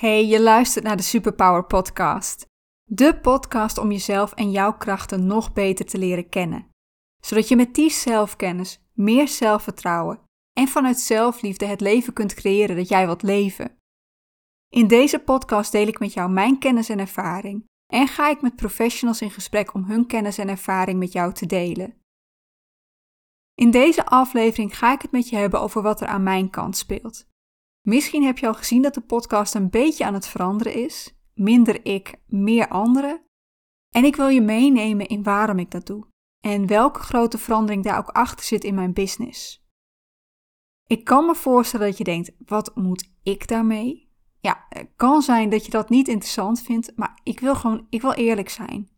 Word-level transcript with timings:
Hey, 0.00 0.26
je 0.26 0.40
luistert 0.40 0.84
naar 0.84 0.96
de 0.96 1.02
Superpower 1.02 1.64
Podcast. 1.64 2.46
De 2.84 3.18
podcast 3.20 3.78
om 3.78 3.90
jezelf 3.90 4.32
en 4.32 4.50
jouw 4.50 4.76
krachten 4.76 5.26
nog 5.26 5.52
beter 5.52 5.84
te 5.84 5.98
leren 5.98 6.28
kennen. 6.28 6.66
Zodat 7.22 7.48
je 7.48 7.56
met 7.56 7.74
die 7.74 7.90
zelfkennis, 7.90 8.80
meer 8.92 9.28
zelfvertrouwen 9.28 10.20
en 10.52 10.68
vanuit 10.68 10.98
zelfliefde 10.98 11.66
het 11.66 11.80
leven 11.80 12.12
kunt 12.12 12.34
creëren 12.34 12.76
dat 12.76 12.88
jij 12.88 13.06
wilt 13.06 13.22
leven. 13.22 13.76
In 14.68 14.86
deze 14.86 15.18
podcast 15.18 15.72
deel 15.72 15.86
ik 15.86 15.98
met 15.98 16.12
jou 16.12 16.30
mijn 16.30 16.58
kennis 16.58 16.88
en 16.88 16.98
ervaring 16.98 17.64
en 17.92 18.08
ga 18.08 18.30
ik 18.30 18.42
met 18.42 18.56
professionals 18.56 19.20
in 19.20 19.30
gesprek 19.30 19.74
om 19.74 19.84
hun 19.84 20.06
kennis 20.06 20.38
en 20.38 20.48
ervaring 20.48 20.98
met 20.98 21.12
jou 21.12 21.32
te 21.32 21.46
delen. 21.46 21.94
In 23.54 23.70
deze 23.70 24.06
aflevering 24.06 24.78
ga 24.78 24.92
ik 24.92 25.02
het 25.02 25.10
met 25.10 25.28
je 25.28 25.36
hebben 25.36 25.60
over 25.60 25.82
wat 25.82 26.00
er 26.00 26.06
aan 26.06 26.22
mijn 26.22 26.50
kant 26.50 26.76
speelt. 26.76 27.28
Misschien 27.80 28.22
heb 28.22 28.38
je 28.38 28.46
al 28.46 28.54
gezien 28.54 28.82
dat 28.82 28.94
de 28.94 29.00
podcast 29.00 29.54
een 29.54 29.70
beetje 29.70 30.04
aan 30.04 30.14
het 30.14 30.26
veranderen 30.26 30.74
is. 30.74 31.14
Minder 31.34 31.84
ik, 31.84 32.14
meer 32.26 32.68
anderen. 32.68 33.22
En 33.94 34.04
ik 34.04 34.16
wil 34.16 34.28
je 34.28 34.40
meenemen 34.40 35.06
in 35.06 35.22
waarom 35.22 35.58
ik 35.58 35.70
dat 35.70 35.86
doe. 35.86 36.06
En 36.40 36.66
welke 36.66 37.00
grote 37.00 37.38
verandering 37.38 37.84
daar 37.84 37.98
ook 37.98 38.08
achter 38.08 38.44
zit 38.44 38.64
in 38.64 38.74
mijn 38.74 38.92
business. 38.92 39.64
Ik 40.86 41.04
kan 41.04 41.26
me 41.26 41.34
voorstellen 41.34 41.86
dat 41.86 41.98
je 41.98 42.04
denkt: 42.04 42.32
wat 42.46 42.76
moet 42.76 43.12
ik 43.22 43.48
daarmee? 43.48 44.08
Ja, 44.40 44.66
het 44.68 44.90
kan 44.96 45.22
zijn 45.22 45.50
dat 45.50 45.64
je 45.64 45.70
dat 45.70 45.88
niet 45.88 46.08
interessant 46.08 46.62
vindt, 46.62 46.92
maar 46.96 47.20
ik 47.22 47.40
wil 47.40 47.54
gewoon, 47.54 47.86
ik 47.88 48.00
wil 48.00 48.12
eerlijk 48.12 48.48
zijn. 48.48 48.90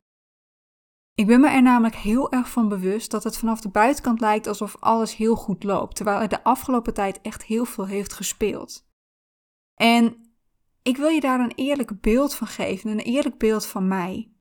Ik 1.14 1.26
ben 1.26 1.40
me 1.40 1.48
er 1.48 1.62
namelijk 1.62 1.94
heel 1.94 2.32
erg 2.32 2.50
van 2.50 2.68
bewust 2.68 3.10
dat 3.10 3.24
het 3.24 3.38
vanaf 3.38 3.60
de 3.60 3.68
buitenkant 3.68 4.20
lijkt 4.20 4.46
alsof 4.46 4.76
alles 4.80 5.16
heel 5.16 5.36
goed 5.36 5.64
loopt, 5.64 5.96
terwijl 5.96 6.20
er 6.20 6.28
de 6.28 6.44
afgelopen 6.44 6.94
tijd 6.94 7.20
echt 7.20 7.44
heel 7.44 7.64
veel 7.64 7.86
heeft 7.86 8.12
gespeeld. 8.12 8.86
En 9.74 10.34
ik 10.82 10.96
wil 10.96 11.08
je 11.08 11.20
daar 11.20 11.40
een 11.40 11.54
eerlijk 11.54 12.00
beeld 12.00 12.34
van 12.34 12.46
geven, 12.46 12.90
een 12.90 12.98
eerlijk 12.98 13.38
beeld 13.38 13.66
van 13.66 13.88
mij. 13.88 14.32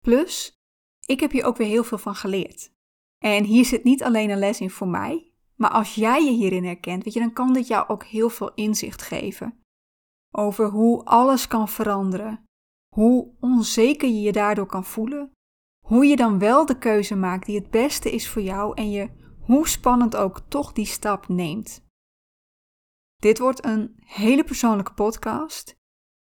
Plus, 0.00 0.60
ik 1.06 1.20
heb 1.20 1.30
hier 1.30 1.44
ook 1.44 1.56
weer 1.56 1.68
heel 1.68 1.84
veel 1.84 1.98
van 1.98 2.14
geleerd. 2.14 2.74
En 3.18 3.44
hier 3.44 3.64
zit 3.64 3.84
niet 3.84 4.02
alleen 4.02 4.30
een 4.30 4.38
les 4.38 4.60
in 4.60 4.70
voor 4.70 4.88
mij, 4.88 5.32
maar 5.54 5.70
als 5.70 5.94
jij 5.94 6.24
je 6.24 6.30
hierin 6.30 6.64
herkent, 6.64 7.04
weet 7.04 7.12
je, 7.12 7.20
dan 7.20 7.32
kan 7.32 7.52
dit 7.52 7.66
jou 7.66 7.88
ook 7.88 8.04
heel 8.04 8.28
veel 8.28 8.54
inzicht 8.54 9.02
geven. 9.02 9.60
Over 10.30 10.68
hoe 10.68 11.04
alles 11.04 11.48
kan 11.48 11.68
veranderen, 11.68 12.44
hoe 12.94 13.34
onzeker 13.40 14.08
je 14.08 14.20
je 14.20 14.32
daardoor 14.32 14.66
kan 14.66 14.84
voelen, 14.84 15.35
hoe 15.86 16.06
je 16.06 16.16
dan 16.16 16.38
wel 16.38 16.66
de 16.66 16.78
keuze 16.78 17.16
maakt 17.16 17.46
die 17.46 17.56
het 17.56 17.70
beste 17.70 18.10
is 18.12 18.28
voor 18.28 18.42
jou 18.42 18.74
en 18.74 18.90
je, 18.90 19.08
hoe 19.40 19.68
spannend 19.68 20.16
ook, 20.16 20.40
toch 20.48 20.72
die 20.72 20.86
stap 20.86 21.28
neemt. 21.28 21.84
Dit 23.16 23.38
wordt 23.38 23.64
een 23.64 23.96
hele 24.04 24.44
persoonlijke 24.44 24.94
podcast. 24.94 25.78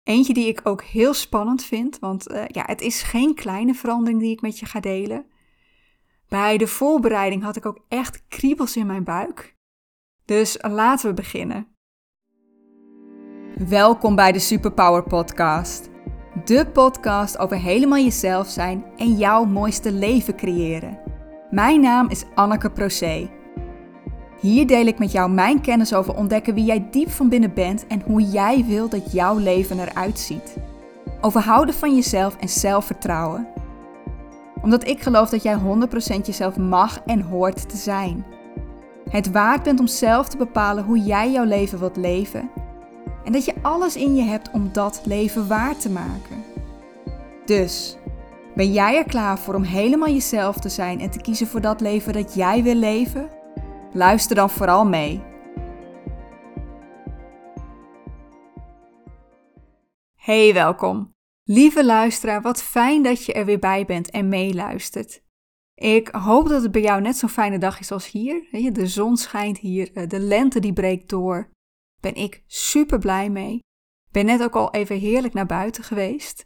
Eentje 0.04 0.34
die 0.34 0.48
ik 0.48 0.60
ook 0.64 0.82
heel 0.84 1.14
spannend 1.14 1.64
vind, 1.64 2.00
want 2.00 2.32
uh, 2.32 2.48
ja, 2.48 2.64
het 2.66 2.82
is 2.82 3.02
geen 3.02 3.36
kleine 3.36 3.74
verandering 3.74 4.20
die 4.20 4.32
ik 4.32 4.42
met 4.42 4.60
je 4.60 4.66
ga 4.66 4.80
delen. 4.80 5.26
Bij 6.28 6.58
de 6.58 6.68
voorbereiding 6.68 7.44
had 7.44 7.56
ik 7.56 7.66
ook 7.66 7.86
echt 7.88 8.28
kriebels 8.28 8.76
in 8.76 8.86
mijn 8.86 9.04
buik. 9.04 9.56
Dus 10.26 10.58
laten 10.62 11.10
we 11.10 11.14
beginnen. 11.14 11.68
Welkom 13.68 14.16
bij 14.16 14.32
de 14.32 14.40
Superpower 14.40 15.04
Podcast. 15.04 15.91
De 16.46 16.66
podcast 16.66 17.38
over 17.38 17.58
helemaal 17.58 17.98
jezelf 17.98 18.48
zijn 18.48 18.84
en 18.98 19.18
jouw 19.18 19.46
mooiste 19.46 19.92
leven 19.92 20.36
creëren. 20.36 21.00
Mijn 21.50 21.82
naam 21.82 22.10
is 22.10 22.24
Anneke 22.36 22.70
Procé. 22.70 23.30
Hier 24.40 24.68
deel 24.68 24.86
ik 24.86 25.00
met 25.00 25.12
jou 25.12 25.32
mijn 25.32 25.62
kennis 25.62 25.94
over 25.94 26.16
ontdekken 26.16 26.54
wie 26.54 26.64
jij 26.64 26.88
diep 26.92 27.10
van 27.10 27.30
binnen 27.30 27.54
bent 27.54 27.88
en 27.88 28.02
hoe 28.06 28.22
jij 28.22 28.66
wil 28.68 28.90
dat 28.90 29.12
jouw 29.12 29.38
leven 29.38 29.80
eruit 29.80 30.20
ziet. 30.20 30.58
Over 31.22 31.42
houden 31.42 31.76
van 31.76 31.96
jezelf 31.96 32.36
en 32.36 32.50
zelfvertrouwen. 32.50 33.48
Omdat 34.62 34.88
ik 34.88 35.02
geloof 35.02 35.30
dat 35.30 35.44
jij 35.44 35.58
100% 35.58 35.60
jezelf 36.26 36.58
mag 36.58 37.02
en 37.06 37.22
hoort 37.22 37.70
te 37.70 37.78
zijn. 37.78 38.26
Het 39.10 39.32
waard 39.32 39.64
bent 39.64 39.80
om 39.80 39.88
zelf 39.88 40.28
te 40.28 40.38
bepalen 40.38 40.84
hoe 40.84 41.00
jij 41.00 41.32
jouw 41.32 41.46
leven 41.46 41.80
wilt 41.80 41.98
leven 41.98 42.50
en 43.24 43.32
dat 43.32 43.46
je 43.46 43.54
alles 43.62 43.96
in 43.96 44.16
je 44.16 44.24
hebt 44.24 44.52
om 44.52 44.70
dat 44.74 45.02
leven 45.06 45.48
waar 45.48 45.78
te 45.78 45.90
maken. 45.90 46.44
Dus, 47.46 47.98
ben 48.56 48.74
jij 48.74 48.98
er 48.98 49.04
klaar 49.04 49.40
voor 49.40 49.54
om 49.54 49.64
helemaal 49.64 50.10
jezelf 50.10 50.58
te 50.58 50.70
zijn 50.70 51.00
en 51.00 51.10
te 51.10 51.22
kiezen 51.22 51.48
voor 51.48 51.62
dat 51.62 51.82
leven 51.82 52.14
dat 52.14 52.34
jij 52.34 52.64
wil 52.64 52.76
leven? 52.76 53.30
Luister 53.94 54.36
dan 54.36 54.50
vooral 54.50 54.86
mee. 54.86 55.22
Hey, 60.16 60.54
welkom. 60.54 61.14
Lieve 61.44 61.86
luisteraar, 61.86 62.42
wat 62.42 62.64
fijn 62.64 63.04
dat 63.04 63.26
je 63.26 63.34
er 63.34 63.46
weer 63.46 63.60
bij 63.60 63.86
bent 63.86 64.10
en 64.10 64.30
meeluistert. 64.30 65.22
Ik 65.76 66.08
hoop 66.08 66.50
dat 66.50 66.62
het 66.62 66.72
bij 66.72 66.82
jou 66.82 67.02
net 67.02 67.18
zo'n 67.18 67.30
fijne 67.30 67.58
dag 67.58 67.80
is 67.80 67.92
als 67.92 68.12
hier. 68.12 68.48
De 68.72 68.88
zon 68.88 69.18
schijnt 69.18 69.58
hier, 69.58 69.92
eh, 69.94 70.08
de 70.08 70.20
lente 70.20 70.60
die 70.60 70.74
breekt 70.74 71.10
door 71.10 71.50
ben 72.02 72.16
ik 72.16 72.44
super 72.48 73.00
blij 73.00 73.30
mee. 73.30 73.60
Ben 74.12 74.26
net 74.26 74.44
ook 74.44 74.56
al 74.56 74.72
even 74.72 75.00
heerlijk 75.00 75.34
naar 75.34 75.46
buiten 75.46 75.84
geweest. 75.84 76.46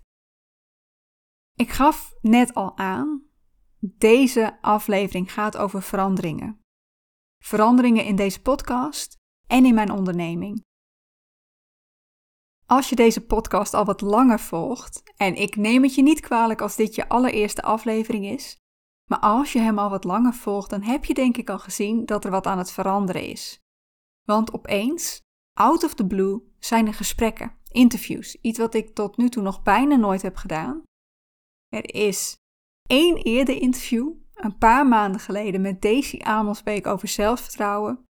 Ik 1.53 1.69
gaf 1.69 2.13
net 2.21 2.53
al 2.53 2.77
aan, 2.77 3.23
deze 3.79 4.61
aflevering 4.61 5.33
gaat 5.33 5.57
over 5.57 5.81
veranderingen. 5.81 6.59
Veranderingen 7.44 8.05
in 8.05 8.15
deze 8.15 8.41
podcast 8.41 9.15
en 9.47 9.65
in 9.65 9.73
mijn 9.73 9.91
onderneming. 9.91 10.63
Als 12.65 12.89
je 12.89 12.95
deze 12.95 13.25
podcast 13.25 13.73
al 13.73 13.85
wat 13.85 14.01
langer 14.01 14.39
volgt, 14.39 15.13
en 15.15 15.35
ik 15.35 15.55
neem 15.55 15.83
het 15.83 15.95
je 15.95 16.01
niet 16.01 16.19
kwalijk 16.19 16.61
als 16.61 16.75
dit 16.75 16.95
je 16.95 17.09
allereerste 17.09 17.61
aflevering 17.61 18.25
is, 18.25 18.57
maar 19.09 19.19
als 19.19 19.53
je 19.53 19.59
hem 19.59 19.79
al 19.79 19.89
wat 19.89 20.03
langer 20.03 20.33
volgt, 20.33 20.69
dan 20.69 20.81
heb 20.81 21.05
je 21.05 21.13
denk 21.13 21.38
ik 21.38 21.49
al 21.49 21.59
gezien 21.59 22.05
dat 22.05 22.25
er 22.25 22.31
wat 22.31 22.45
aan 22.45 22.57
het 22.57 22.71
veranderen 22.71 23.27
is. 23.27 23.59
Want 24.23 24.53
opeens 24.53 25.21
out 25.59 25.83
of 25.83 25.93
the 25.93 26.05
blue 26.05 26.41
zijn 26.59 26.88
er 26.88 26.93
gesprekken, 26.93 27.51
interviews. 27.71 28.38
Iets 28.41 28.59
wat 28.59 28.73
ik 28.73 28.95
tot 28.95 29.17
nu 29.17 29.29
toe 29.29 29.43
nog 29.43 29.63
bijna 29.63 29.95
nooit 29.95 30.21
heb 30.21 30.35
gedaan. 30.35 30.83
Er 31.67 31.93
is 31.95 32.35
één 32.89 33.17
eerder 33.17 33.61
interview, 33.61 34.11
een 34.33 34.57
paar 34.57 34.88
maanden 34.88 35.21
geleden, 35.21 35.61
met 35.61 35.81
Daisy 35.81 36.19
Amelsbeek 36.21 36.88
over 36.88 37.07
zelfvertrouwen. 37.07 38.03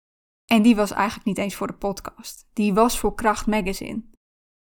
En 0.45 0.61
die 0.61 0.75
was 0.75 0.91
eigenlijk 0.91 1.25
niet 1.25 1.37
eens 1.37 1.55
voor 1.55 1.67
de 1.67 1.73
podcast. 1.73 2.47
Die 2.53 2.73
was 2.73 2.99
voor 2.99 3.15
Kracht 3.15 3.47
Magazine. 3.47 4.03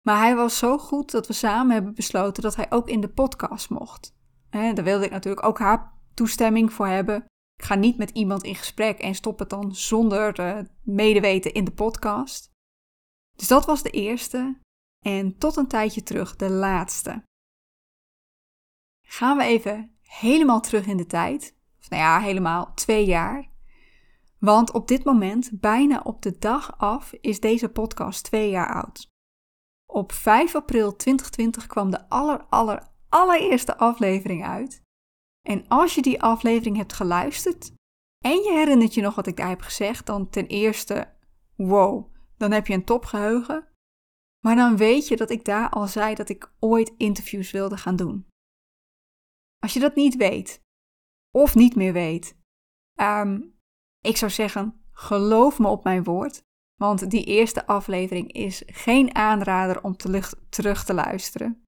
Maar 0.06 0.18
hij 0.18 0.36
was 0.36 0.58
zo 0.58 0.78
goed 0.78 1.10
dat 1.10 1.26
we 1.26 1.32
samen 1.32 1.72
hebben 1.72 1.94
besloten 1.94 2.42
dat 2.42 2.56
hij 2.56 2.66
ook 2.70 2.88
in 2.88 3.00
de 3.00 3.08
podcast 3.08 3.70
mocht. 3.70 4.16
Daar 4.50 4.84
wilde 4.84 5.04
ik 5.04 5.10
natuurlijk 5.10 5.46
ook 5.46 5.58
haar 5.58 5.92
toestemming 6.14 6.72
voor 6.72 6.86
hebben. 6.86 7.24
Ik 7.56 7.64
ga 7.64 7.74
niet 7.74 7.98
met 7.98 8.10
iemand 8.10 8.42
in 8.42 8.54
gesprek 8.54 8.98
en 8.98 9.14
stop 9.14 9.38
het 9.38 9.50
dan 9.50 9.74
zonder 9.74 10.40
uh, 10.40 10.58
medeweten 10.82 11.52
in 11.52 11.64
de 11.64 11.70
podcast. 11.70 12.50
Dus 13.38 13.48
dat 13.48 13.64
was 13.64 13.82
de 13.82 13.90
eerste 13.90 14.60
en 15.04 15.38
tot 15.38 15.56
een 15.56 15.66
tijdje 15.66 16.02
terug 16.02 16.36
de 16.36 16.50
laatste. 16.50 17.22
Gaan 19.06 19.36
we 19.36 19.44
even 19.44 19.98
helemaal 20.00 20.60
terug 20.60 20.86
in 20.86 20.96
de 20.96 21.06
tijd. 21.06 21.56
Of 21.80 21.90
nou 21.90 22.02
ja, 22.02 22.20
helemaal 22.20 22.74
twee 22.74 23.06
jaar. 23.06 23.50
Want 24.38 24.72
op 24.72 24.88
dit 24.88 25.04
moment, 25.04 25.50
bijna 25.60 26.00
op 26.00 26.22
de 26.22 26.38
dag 26.38 26.78
af, 26.78 27.12
is 27.12 27.40
deze 27.40 27.68
podcast 27.68 28.24
twee 28.24 28.50
jaar 28.50 28.74
oud. 28.74 29.06
Op 29.86 30.12
5 30.12 30.54
april 30.54 30.96
2020 30.96 31.66
kwam 31.66 31.90
de 31.90 32.08
aller, 32.08 32.44
aller, 32.44 32.88
allereerste 33.08 33.76
aflevering 33.76 34.44
uit. 34.44 34.82
En 35.48 35.68
als 35.68 35.94
je 35.94 36.02
die 36.02 36.22
aflevering 36.22 36.76
hebt 36.76 36.92
geluisterd 36.92 37.72
en 38.24 38.36
je 38.36 38.52
herinnert 38.52 38.94
je 38.94 39.00
nog 39.00 39.14
wat 39.14 39.26
ik 39.26 39.36
daar 39.36 39.48
heb 39.48 39.60
gezegd, 39.60 40.06
dan 40.06 40.30
ten 40.30 40.46
eerste, 40.46 41.14
wow, 41.56 42.16
dan 42.38 42.50
heb 42.50 42.66
je 42.66 42.74
een 42.74 42.84
topgeheugen. 42.84 43.68
Maar 44.44 44.56
dan 44.56 44.76
weet 44.76 45.08
je 45.08 45.16
dat 45.16 45.30
ik 45.30 45.44
daar 45.44 45.70
al 45.70 45.86
zei 45.86 46.14
dat 46.14 46.28
ik 46.28 46.52
ooit 46.58 46.94
interviews 46.96 47.50
wilde 47.50 47.76
gaan 47.76 47.96
doen. 47.96 48.26
Als 49.58 49.72
je 49.72 49.80
dat 49.80 49.94
niet 49.94 50.16
weet, 50.16 50.60
of 51.30 51.54
niet 51.54 51.76
meer 51.76 51.92
weet, 51.92 52.36
um, 53.00 53.58
ik 54.00 54.16
zou 54.16 54.30
zeggen, 54.30 54.84
geloof 54.92 55.58
me 55.58 55.68
op 55.68 55.84
mijn 55.84 56.04
woord, 56.04 56.42
want 56.80 57.10
die 57.10 57.24
eerste 57.24 57.66
aflevering 57.66 58.32
is 58.32 58.62
geen 58.66 59.14
aanrader 59.14 59.82
om 59.82 59.96
terug 60.48 60.84
te 60.84 60.94
luisteren. 60.94 61.62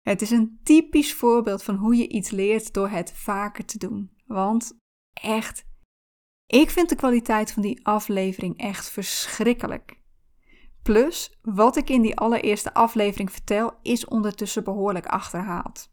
Het 0.00 0.22
is 0.22 0.30
een 0.30 0.60
typisch 0.62 1.14
voorbeeld 1.14 1.62
van 1.62 1.74
hoe 1.74 1.96
je 1.96 2.08
iets 2.08 2.30
leert 2.30 2.72
door 2.72 2.88
het 2.88 3.12
vaker 3.12 3.64
te 3.64 3.78
doen. 3.78 4.16
Want 4.26 4.76
echt, 5.12 5.64
ik 6.46 6.70
vind 6.70 6.88
de 6.88 6.96
kwaliteit 6.96 7.52
van 7.52 7.62
die 7.62 7.86
aflevering 7.86 8.58
echt 8.58 8.90
verschrikkelijk. 8.90 9.97
Plus, 10.82 11.38
wat 11.42 11.76
ik 11.76 11.88
in 11.88 12.02
die 12.02 12.16
allereerste 12.16 12.74
aflevering 12.74 13.32
vertel, 13.32 13.78
is 13.82 14.04
ondertussen 14.04 14.64
behoorlijk 14.64 15.06
achterhaald. 15.06 15.90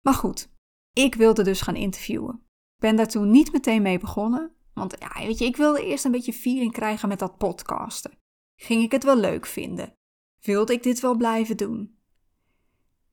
Maar 0.00 0.14
goed, 0.14 0.52
ik 0.92 1.14
wilde 1.14 1.42
dus 1.42 1.60
gaan 1.60 1.76
interviewen. 1.76 2.46
Ben 2.76 2.96
daar 2.96 3.08
toen 3.08 3.30
niet 3.30 3.52
meteen 3.52 3.82
mee 3.82 3.98
begonnen, 3.98 4.54
want 4.72 4.96
ja, 4.98 5.26
weet 5.26 5.38
je, 5.38 5.44
ik 5.44 5.56
wilde 5.56 5.86
eerst 5.86 6.04
een 6.04 6.10
beetje 6.10 6.32
feeling 6.32 6.72
krijgen 6.72 7.08
met 7.08 7.18
dat 7.18 7.38
podcasten. 7.38 8.18
Ging 8.60 8.82
ik 8.82 8.92
het 8.92 9.04
wel 9.04 9.16
leuk 9.16 9.46
vinden? 9.46 9.94
Wilde 10.40 10.72
ik 10.72 10.82
dit 10.82 11.00
wel 11.00 11.16
blijven 11.16 11.56
doen? 11.56 11.98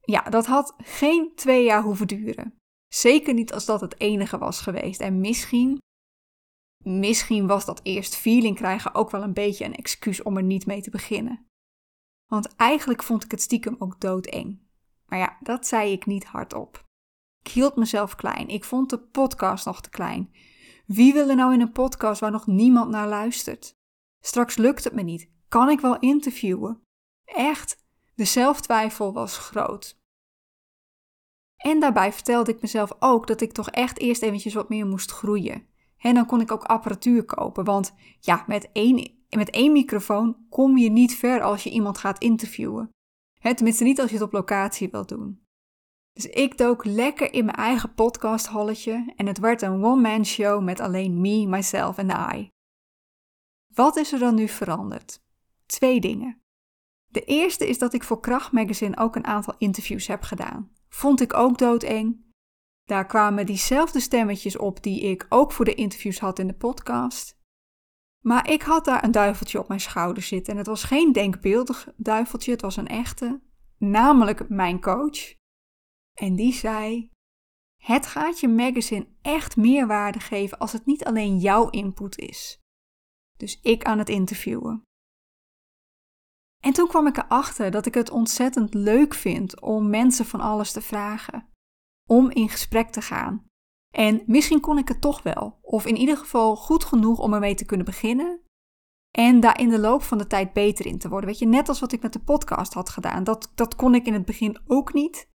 Ja, 0.01 0.21
dat 0.21 0.45
had 0.45 0.73
geen 0.77 1.31
twee 1.35 1.63
jaar 1.63 1.83
hoeven 1.83 2.07
duren. 2.07 2.57
Zeker 2.93 3.33
niet 3.33 3.53
als 3.53 3.65
dat 3.65 3.81
het 3.81 3.99
enige 3.99 4.37
was 4.37 4.61
geweest. 4.61 5.01
En 5.01 5.19
misschien, 5.19 5.77
misschien 6.83 7.47
was 7.47 7.65
dat 7.65 7.79
eerst 7.83 8.15
feeling 8.15 8.55
krijgen 8.55 8.95
ook 8.95 9.09
wel 9.09 9.23
een 9.23 9.33
beetje 9.33 9.65
een 9.65 9.75
excuus 9.75 10.21
om 10.21 10.37
er 10.37 10.43
niet 10.43 10.65
mee 10.65 10.81
te 10.81 10.89
beginnen. 10.89 11.47
Want 12.27 12.55
eigenlijk 12.55 13.03
vond 13.03 13.23
ik 13.23 13.31
het 13.31 13.41
stiekem 13.41 13.75
ook 13.79 13.99
doodeng. 13.99 14.59
Maar 15.05 15.19
ja, 15.19 15.37
dat 15.39 15.67
zei 15.67 15.91
ik 15.91 16.05
niet 16.05 16.25
hardop. 16.25 16.87
Ik 17.43 17.51
hield 17.51 17.75
mezelf 17.75 18.15
klein. 18.15 18.47
Ik 18.47 18.63
vond 18.63 18.89
de 18.89 18.99
podcast 18.99 19.65
nog 19.65 19.81
te 19.81 19.89
klein. 19.89 20.33
Wie 20.85 21.13
wil 21.13 21.29
er 21.29 21.35
nou 21.35 21.53
in 21.53 21.61
een 21.61 21.71
podcast 21.71 22.19
waar 22.19 22.31
nog 22.31 22.47
niemand 22.47 22.89
naar 22.89 23.07
luistert? 23.07 23.73
Straks 24.21 24.55
lukt 24.55 24.83
het 24.83 24.93
me 24.93 25.01
niet. 25.01 25.29
Kan 25.47 25.69
ik 25.69 25.79
wel 25.79 25.99
interviewen? 25.99 26.81
Echt, 27.25 27.85
de 28.15 28.25
zelftwijfel 28.25 29.13
was 29.13 29.37
groot. 29.37 29.97
En 31.57 31.79
daarbij 31.79 32.13
vertelde 32.13 32.51
ik 32.51 32.61
mezelf 32.61 32.91
ook 32.99 33.27
dat 33.27 33.41
ik 33.41 33.51
toch 33.51 33.69
echt 33.69 33.99
eerst 33.99 34.21
eventjes 34.21 34.53
wat 34.53 34.69
meer 34.69 34.85
moest 34.85 35.11
groeien. 35.11 35.68
En 35.99 36.13
dan 36.13 36.25
kon 36.25 36.41
ik 36.41 36.51
ook 36.51 36.63
apparatuur 36.63 37.23
kopen, 37.23 37.63
want 37.63 37.93
ja, 38.19 38.43
met 38.47 38.69
één, 38.71 39.11
met 39.29 39.49
één 39.49 39.71
microfoon 39.71 40.37
kom 40.49 40.77
je 40.77 40.89
niet 40.89 41.15
ver 41.15 41.41
als 41.41 41.63
je 41.63 41.69
iemand 41.69 41.97
gaat 41.97 42.19
interviewen. 42.19 42.89
Tenminste 43.41 43.83
niet 43.83 43.99
als 43.99 44.09
je 44.09 44.15
het 44.15 44.25
op 44.25 44.31
locatie 44.31 44.89
wilt 44.89 45.09
doen. 45.09 45.47
Dus 46.13 46.25
ik 46.25 46.57
dook 46.57 46.85
lekker 46.85 47.33
in 47.33 47.45
mijn 47.45 47.57
eigen 47.57 47.93
podcasthalletje 47.93 49.13
en 49.15 49.27
het 49.27 49.39
werd 49.39 49.61
een 49.61 49.83
one-man 49.83 50.25
show 50.25 50.63
met 50.63 50.79
alleen 50.79 51.21
me, 51.21 51.45
myself 51.47 51.97
en 51.97 52.35
I. 52.35 52.49
Wat 53.73 53.95
is 53.95 54.13
er 54.13 54.19
dan 54.19 54.35
nu 54.35 54.47
veranderd? 54.47 55.21
Twee 55.65 55.99
dingen. 55.99 56.41
De 57.05 57.23
eerste 57.23 57.67
is 57.67 57.77
dat 57.77 57.93
ik 57.93 58.03
voor 58.03 58.19
Kracht 58.19 58.51
Magazine 58.51 58.97
ook 58.97 59.15
een 59.15 59.25
aantal 59.25 59.55
interviews 59.57 60.07
heb 60.07 60.23
gedaan. 60.23 60.71
Vond 60.89 61.21
ik 61.21 61.33
ook 61.33 61.57
doodeng. 61.57 62.28
Daar 62.89 63.05
kwamen 63.05 63.45
diezelfde 63.45 63.99
stemmetjes 63.99 64.57
op 64.57 64.83
die 64.83 65.01
ik 65.01 65.25
ook 65.29 65.51
voor 65.51 65.65
de 65.65 65.73
interviews 65.73 66.19
had 66.19 66.39
in 66.39 66.47
de 66.47 66.53
podcast. 66.53 67.37
Maar 68.25 68.49
ik 68.49 68.61
had 68.61 68.85
daar 68.85 69.03
een 69.03 69.11
duiveltje 69.11 69.59
op 69.59 69.67
mijn 69.67 69.79
schouder 69.79 70.23
zitten. 70.23 70.53
En 70.53 70.59
het 70.59 70.67
was 70.67 70.83
geen 70.83 71.11
denkbeeldig 71.11 71.87
duiveltje, 71.95 72.51
het 72.51 72.61
was 72.61 72.77
een 72.77 72.87
echte, 72.87 73.41
namelijk 73.77 74.49
mijn 74.49 74.81
coach. 74.81 75.33
En 76.13 76.35
die 76.35 76.53
zei: 76.53 77.09
Het 77.83 78.05
gaat 78.05 78.39
je 78.39 78.47
magazine 78.47 79.07
echt 79.21 79.57
meer 79.57 79.87
waarde 79.87 80.19
geven 80.19 80.57
als 80.57 80.71
het 80.71 80.85
niet 80.85 81.05
alleen 81.05 81.37
jouw 81.37 81.69
input 81.69 82.17
is. 82.17 82.57
Dus 83.37 83.59
ik 83.61 83.83
aan 83.83 83.97
het 83.97 84.09
interviewen. 84.09 84.81
En 86.63 86.73
toen 86.73 86.87
kwam 86.87 87.07
ik 87.07 87.17
erachter 87.17 87.71
dat 87.71 87.85
ik 87.85 87.93
het 87.93 88.09
ontzettend 88.09 88.73
leuk 88.73 89.13
vind 89.13 89.61
om 89.61 89.89
mensen 89.89 90.25
van 90.25 90.41
alles 90.41 90.71
te 90.71 90.81
vragen. 90.81 91.49
Om 92.09 92.29
in 92.29 92.49
gesprek 92.49 92.89
te 92.89 93.01
gaan. 93.01 93.45
En 93.95 94.23
misschien 94.25 94.59
kon 94.59 94.77
ik 94.77 94.87
het 94.87 95.01
toch 95.01 95.23
wel, 95.23 95.59
of 95.61 95.85
in 95.85 95.95
ieder 95.95 96.17
geval 96.17 96.55
goed 96.55 96.83
genoeg 96.83 97.19
om 97.19 97.33
ermee 97.33 97.55
te 97.55 97.65
kunnen 97.65 97.85
beginnen. 97.85 98.41
En 99.11 99.39
daar 99.39 99.59
in 99.59 99.69
de 99.69 99.79
loop 99.79 100.03
van 100.03 100.17
de 100.17 100.27
tijd 100.27 100.53
beter 100.53 100.85
in 100.85 100.97
te 100.97 101.09
worden. 101.09 101.29
Weet 101.29 101.39
je, 101.39 101.45
net 101.45 101.69
als 101.69 101.79
wat 101.79 101.91
ik 101.91 102.01
met 102.01 102.13
de 102.13 102.23
podcast 102.23 102.73
had 102.73 102.89
gedaan. 102.89 103.23
Dat, 103.23 103.51
dat 103.55 103.75
kon 103.75 103.95
ik 103.95 104.05
in 104.05 104.13
het 104.13 104.25
begin 104.25 104.59
ook 104.67 104.93
niet. 104.93 105.29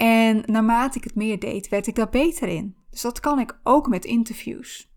En 0.00 0.42
naarmate 0.46 0.98
ik 0.98 1.04
het 1.04 1.14
meer 1.14 1.38
deed, 1.38 1.68
werd 1.68 1.86
ik 1.86 1.94
daar 1.94 2.08
beter 2.08 2.48
in. 2.48 2.76
Dus 2.90 3.00
dat 3.00 3.20
kan 3.20 3.38
ik 3.38 3.60
ook 3.62 3.88
met 3.88 4.04
interviews. 4.04 4.90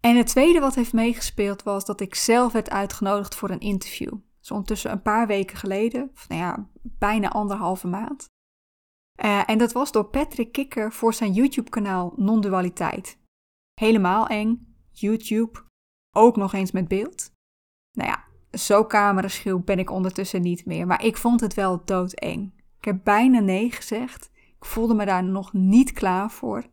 En 0.00 0.16
het 0.16 0.26
tweede 0.26 0.60
wat 0.60 0.74
heeft 0.74 0.92
meegespeeld 0.92 1.62
was 1.62 1.84
dat 1.84 2.00
ik 2.00 2.14
zelf 2.14 2.52
werd 2.52 2.70
uitgenodigd 2.70 3.34
voor 3.34 3.50
een 3.50 3.60
interview. 3.60 4.14
Zo 4.40 4.52
ondertussen 4.52 4.90
een 4.90 5.02
paar 5.02 5.26
weken 5.26 5.56
geleden, 5.56 6.10
of 6.14 6.28
nou 6.28 6.40
ja, 6.40 6.68
bijna 6.82 7.28
anderhalve 7.28 7.86
maand. 7.86 8.26
Uh, 9.24 9.50
en 9.50 9.58
dat 9.58 9.72
was 9.72 9.92
door 9.92 10.04
Patrick 10.04 10.52
Kikker 10.52 10.92
voor 10.92 11.14
zijn 11.14 11.32
YouTube-kanaal 11.32 12.12
Non-dualiteit. 12.16 13.18
Helemaal 13.80 14.26
eng, 14.26 14.76
YouTube, 14.90 15.64
ook 16.16 16.36
nog 16.36 16.52
eens 16.52 16.70
met 16.70 16.88
beeld. 16.88 17.30
Nou 17.92 18.10
ja, 18.10 18.24
zo 18.58 18.86
cameraschuw 18.86 19.64
ben 19.64 19.78
ik 19.78 19.90
ondertussen 19.90 20.42
niet 20.42 20.64
meer, 20.66 20.86
maar 20.86 21.04
ik 21.04 21.16
vond 21.16 21.40
het 21.40 21.54
wel 21.54 21.84
doodeng. 21.84 22.52
Ik 22.78 22.84
heb 22.84 23.04
bijna 23.04 23.40
nee 23.40 23.70
gezegd. 23.70 24.30
Ik 24.34 24.64
voelde 24.64 24.94
me 24.94 25.04
daar 25.04 25.24
nog 25.24 25.52
niet 25.52 25.92
klaar 25.92 26.30
voor. 26.30 26.64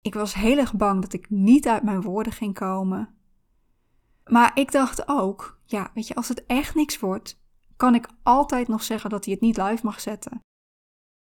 Ik 0.00 0.14
was 0.14 0.34
heel 0.34 0.58
erg 0.58 0.74
bang 0.74 1.02
dat 1.02 1.12
ik 1.12 1.30
niet 1.30 1.68
uit 1.68 1.82
mijn 1.82 2.02
woorden 2.02 2.32
ging 2.32 2.54
komen. 2.54 3.14
Maar 4.24 4.50
ik 4.54 4.72
dacht 4.72 5.08
ook, 5.08 5.60
ja, 5.64 5.90
weet 5.94 6.08
je, 6.08 6.14
als 6.14 6.28
het 6.28 6.46
echt 6.46 6.74
niks 6.74 6.98
wordt, 6.98 7.40
kan 7.76 7.94
ik 7.94 8.08
altijd 8.22 8.68
nog 8.68 8.82
zeggen 8.82 9.10
dat 9.10 9.24
hij 9.24 9.34
het 9.34 9.42
niet 9.42 9.56
live 9.56 9.84
mag 9.84 10.00
zetten. 10.00 10.40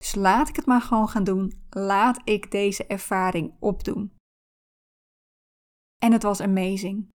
Dus 0.03 0.15
laat 0.15 0.49
ik 0.49 0.55
het 0.55 0.65
maar 0.65 0.81
gewoon 0.81 1.09
gaan 1.09 1.23
doen. 1.23 1.63
Laat 1.69 2.21
ik 2.23 2.51
deze 2.51 2.85
ervaring 2.85 3.55
opdoen. 3.59 4.15
En 5.97 6.11
het 6.11 6.23
was 6.23 6.39
amazing. 6.39 7.09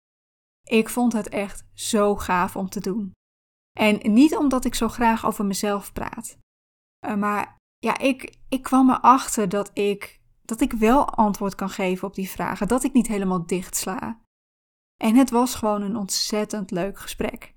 Ik 0.63 0.89
vond 0.89 1.13
het 1.13 1.29
echt 1.29 1.67
zo 1.73 2.15
gaaf 2.15 2.55
om 2.55 2.69
te 2.69 2.79
doen. 2.79 3.11
En 3.79 4.13
niet 4.13 4.35
omdat 4.35 4.65
ik 4.65 4.75
zo 4.75 4.87
graag 4.87 5.25
over 5.25 5.45
mezelf 5.45 5.93
praat. 5.93 6.37
Eh, 6.99 7.15
maar 7.15 7.57
ja, 7.77 7.97
ik, 7.97 8.37
ik 8.49 8.63
kwam 8.63 8.89
erachter 8.89 9.49
dat 9.49 9.77
ik, 9.77 10.21
dat 10.41 10.61
ik 10.61 10.73
wel 10.73 11.09
antwoord 11.09 11.55
kan 11.55 11.69
geven 11.69 12.07
op 12.07 12.15
die 12.15 12.29
vragen. 12.29 12.67
Dat 12.67 12.83
ik 12.83 12.93
niet 12.93 13.07
helemaal 13.07 13.45
dicht 13.45 13.75
sla. 13.75 14.21
En 15.01 15.15
het 15.15 15.29
was 15.29 15.55
gewoon 15.55 15.81
een 15.81 15.95
ontzettend 15.95 16.71
leuk 16.71 16.99
gesprek. 16.99 17.54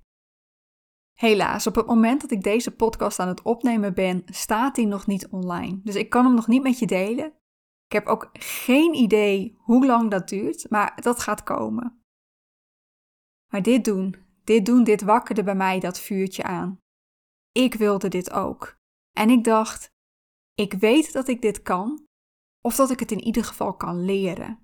Helaas, 1.19 1.67
op 1.67 1.75
het 1.75 1.87
moment 1.87 2.21
dat 2.21 2.31
ik 2.31 2.43
deze 2.43 2.75
podcast 2.75 3.19
aan 3.19 3.29
het 3.29 3.43
opnemen 3.43 3.95
ben, 3.95 4.23
staat 4.27 4.77
hij 4.77 4.85
nog 4.85 5.07
niet 5.07 5.29
online. 5.29 5.81
Dus 5.83 5.95
ik 5.95 6.11
kan 6.11 6.25
hem 6.25 6.35
nog 6.35 6.47
niet 6.47 6.63
met 6.63 6.79
je 6.79 6.87
delen. 6.87 7.27
Ik 7.85 7.93
heb 7.93 8.07
ook 8.07 8.31
geen 8.33 8.95
idee 8.95 9.57
hoe 9.59 9.87
lang 9.87 10.11
dat 10.11 10.29
duurt, 10.29 10.71
maar 10.71 11.01
dat 11.03 11.21
gaat 11.21 11.43
komen. 11.43 12.03
Maar 13.53 13.63
dit 13.63 13.85
doen, 13.85 14.17
dit 14.45 14.67
doen, 14.67 14.85
dit 14.85 15.03
wakkerde 15.03 15.43
bij 15.43 15.55
mij 15.55 15.81
dat 15.81 16.01
vuurtje 16.01 16.43
aan. 16.43 16.79
Ik 17.53 17.75
wilde 17.75 18.09
dit 18.09 18.31
ook. 18.33 18.77
En 19.13 19.31
ik 19.31 19.45
dacht, 19.45 19.89
ik 20.55 20.73
weet 20.73 21.13
dat 21.13 21.29
ik 21.29 21.43
dit 21.43 21.63
kan, 21.63 22.05
of 22.61 22.77
dat 22.77 22.91
ik 22.91 23.01
het 23.01 23.11
in 23.11 23.23
ieder 23.23 23.45
geval 23.45 23.75
kan 23.75 24.05
leren. 24.05 24.63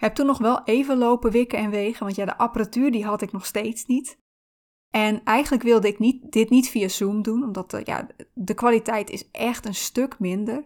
Heb 0.00 0.14
toen 0.14 0.26
nog 0.26 0.38
wel 0.38 0.64
even 0.64 0.98
lopen 0.98 1.30
wikken 1.30 1.58
en 1.58 1.70
wegen, 1.70 2.04
want 2.04 2.16
ja, 2.16 2.24
de 2.24 2.36
apparatuur 2.36 2.90
die 2.90 3.04
had 3.04 3.22
ik 3.22 3.32
nog 3.32 3.46
steeds 3.46 3.84
niet. 3.84 4.22
En 4.94 5.24
eigenlijk 5.24 5.62
wilde 5.62 5.88
ik 5.88 5.98
niet, 5.98 6.32
dit 6.32 6.50
niet 6.50 6.68
via 6.68 6.88
Zoom 6.88 7.22
doen, 7.22 7.42
omdat 7.42 7.70
de, 7.70 7.80
ja, 7.84 8.06
de 8.34 8.54
kwaliteit 8.54 9.10
is 9.10 9.30
echt 9.30 9.66
een 9.66 9.74
stuk 9.74 10.18
minder. 10.18 10.64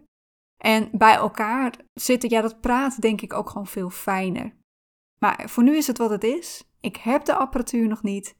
En 0.57 0.89
bij 0.93 1.15
elkaar 1.15 1.75
zitten, 1.95 2.31
ja, 2.31 2.41
dat 2.41 2.61
praat 2.61 3.01
denk 3.01 3.21
ik 3.21 3.33
ook 3.33 3.49
gewoon 3.49 3.67
veel 3.67 3.91
fijner. 3.91 4.57
Maar 5.19 5.49
voor 5.49 5.63
nu 5.63 5.77
is 5.77 5.87
het 5.87 5.99
wat 5.99 6.11
het 6.11 6.25
is. 6.25 6.65
Ik 6.81 6.97
heb 6.97 7.25
de 7.25 7.35
apparatuur 7.35 7.89
nog 7.89 8.03
niet. 8.03 8.37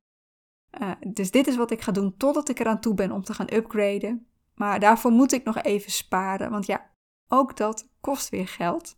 Uh, 0.81 0.91
dus 1.07 1.31
dit 1.31 1.47
is 1.47 1.57
wat 1.57 1.71
ik 1.71 1.83
ga 1.83 1.93
doen 1.93 2.17
totdat 2.17 2.49
ik 2.49 2.59
eraan 2.59 2.81
toe 2.81 2.95
ben 2.95 3.13
om 3.13 3.23
te 3.23 3.35
gaan 3.35 3.53
upgraden. 3.53 4.27
Maar 4.55 4.81
daarvoor 4.81 5.11
moet 5.11 5.33
ik 5.33 5.45
nog 5.45 5.57
even 5.63 5.93
sparen, 5.93 6.51
want 6.51 6.67
ja, 6.67 6.91
ook 7.29 7.57
dat 7.57 7.89
kost 8.01 8.29
weer 8.29 8.49
geld. 8.49 8.97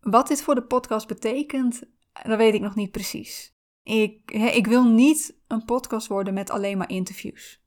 Wat 0.00 0.28
dit 0.28 0.42
voor 0.42 0.54
de 0.54 0.66
podcast 0.66 1.06
betekent, 1.06 1.82
dat 2.12 2.38
weet 2.38 2.54
ik 2.54 2.60
nog 2.60 2.74
niet 2.74 2.90
precies. 2.90 3.55
Ik, 3.86 4.30
ik 4.30 4.66
wil 4.66 4.84
niet 4.84 5.36
een 5.46 5.64
podcast 5.64 6.06
worden 6.06 6.34
met 6.34 6.50
alleen 6.50 6.78
maar 6.78 6.90
interviews. 6.90 7.62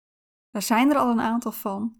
Daar 0.51 0.61
zijn 0.61 0.89
er 0.89 0.97
al 0.97 1.09
een 1.09 1.21
aantal 1.21 1.51
van. 1.51 1.97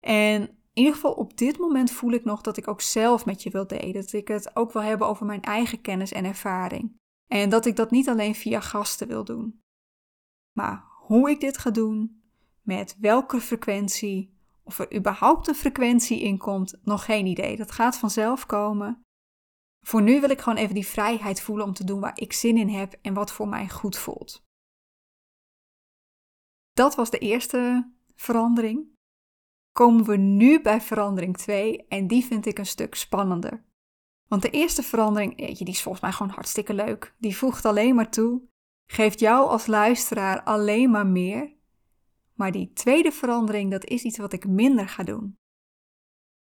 En 0.00 0.42
in 0.42 0.58
ieder 0.72 0.94
geval 0.94 1.12
op 1.12 1.36
dit 1.36 1.58
moment 1.58 1.90
voel 1.90 2.12
ik 2.12 2.24
nog 2.24 2.40
dat 2.40 2.56
ik 2.56 2.68
ook 2.68 2.80
zelf 2.80 3.24
met 3.24 3.42
je 3.42 3.50
wil 3.50 3.66
delen. 3.66 3.92
Dat 3.92 4.12
ik 4.12 4.28
het 4.28 4.56
ook 4.56 4.72
wil 4.72 4.82
hebben 4.82 5.06
over 5.06 5.26
mijn 5.26 5.42
eigen 5.42 5.80
kennis 5.80 6.12
en 6.12 6.24
ervaring. 6.24 6.96
En 7.26 7.50
dat 7.50 7.66
ik 7.66 7.76
dat 7.76 7.90
niet 7.90 8.08
alleen 8.08 8.34
via 8.34 8.60
gasten 8.60 9.08
wil 9.08 9.24
doen. 9.24 9.60
Maar 10.52 10.84
hoe 10.98 11.30
ik 11.30 11.40
dit 11.40 11.58
ga 11.58 11.70
doen, 11.70 12.22
met 12.62 12.96
welke 13.00 13.40
frequentie, 13.40 14.38
of 14.62 14.78
er 14.78 14.96
überhaupt 14.96 15.48
een 15.48 15.54
frequentie 15.54 16.20
in 16.20 16.38
komt, 16.38 16.78
nog 16.82 17.04
geen 17.04 17.26
idee. 17.26 17.56
Dat 17.56 17.70
gaat 17.70 17.98
vanzelf 17.98 18.46
komen. 18.46 19.02
Voor 19.86 20.02
nu 20.02 20.20
wil 20.20 20.30
ik 20.30 20.40
gewoon 20.40 20.58
even 20.58 20.74
die 20.74 20.86
vrijheid 20.86 21.40
voelen 21.40 21.66
om 21.66 21.72
te 21.72 21.84
doen 21.84 22.00
waar 22.00 22.18
ik 22.18 22.32
zin 22.32 22.56
in 22.56 22.68
heb 22.68 22.98
en 23.02 23.14
wat 23.14 23.32
voor 23.32 23.48
mij 23.48 23.68
goed 23.68 23.96
voelt. 23.96 24.44
Dat 26.72 26.94
was 26.94 27.10
de 27.10 27.18
eerste 27.18 27.92
verandering. 28.14 28.88
Komen 29.72 30.04
we 30.04 30.16
nu 30.16 30.62
bij 30.62 30.80
verandering 30.80 31.36
2 31.36 31.86
en 31.86 32.06
die 32.06 32.24
vind 32.24 32.46
ik 32.46 32.58
een 32.58 32.66
stuk 32.66 32.94
spannender. 32.94 33.64
Want 34.28 34.42
de 34.42 34.50
eerste 34.50 34.82
verandering, 34.82 35.36
die 35.36 35.68
is 35.68 35.82
volgens 35.82 36.02
mij 36.02 36.12
gewoon 36.12 36.32
hartstikke 36.32 36.74
leuk. 36.74 37.14
Die 37.18 37.36
voegt 37.36 37.64
alleen 37.64 37.94
maar 37.94 38.10
toe, 38.10 38.42
geeft 38.90 39.20
jou 39.20 39.48
als 39.48 39.66
luisteraar 39.66 40.42
alleen 40.42 40.90
maar 40.90 41.06
meer. 41.06 41.52
Maar 42.34 42.52
die 42.52 42.72
tweede 42.72 43.12
verandering, 43.12 43.70
dat 43.70 43.84
is 43.84 44.02
iets 44.02 44.18
wat 44.18 44.32
ik 44.32 44.46
minder 44.46 44.88
ga 44.88 45.02
doen. 45.02 45.38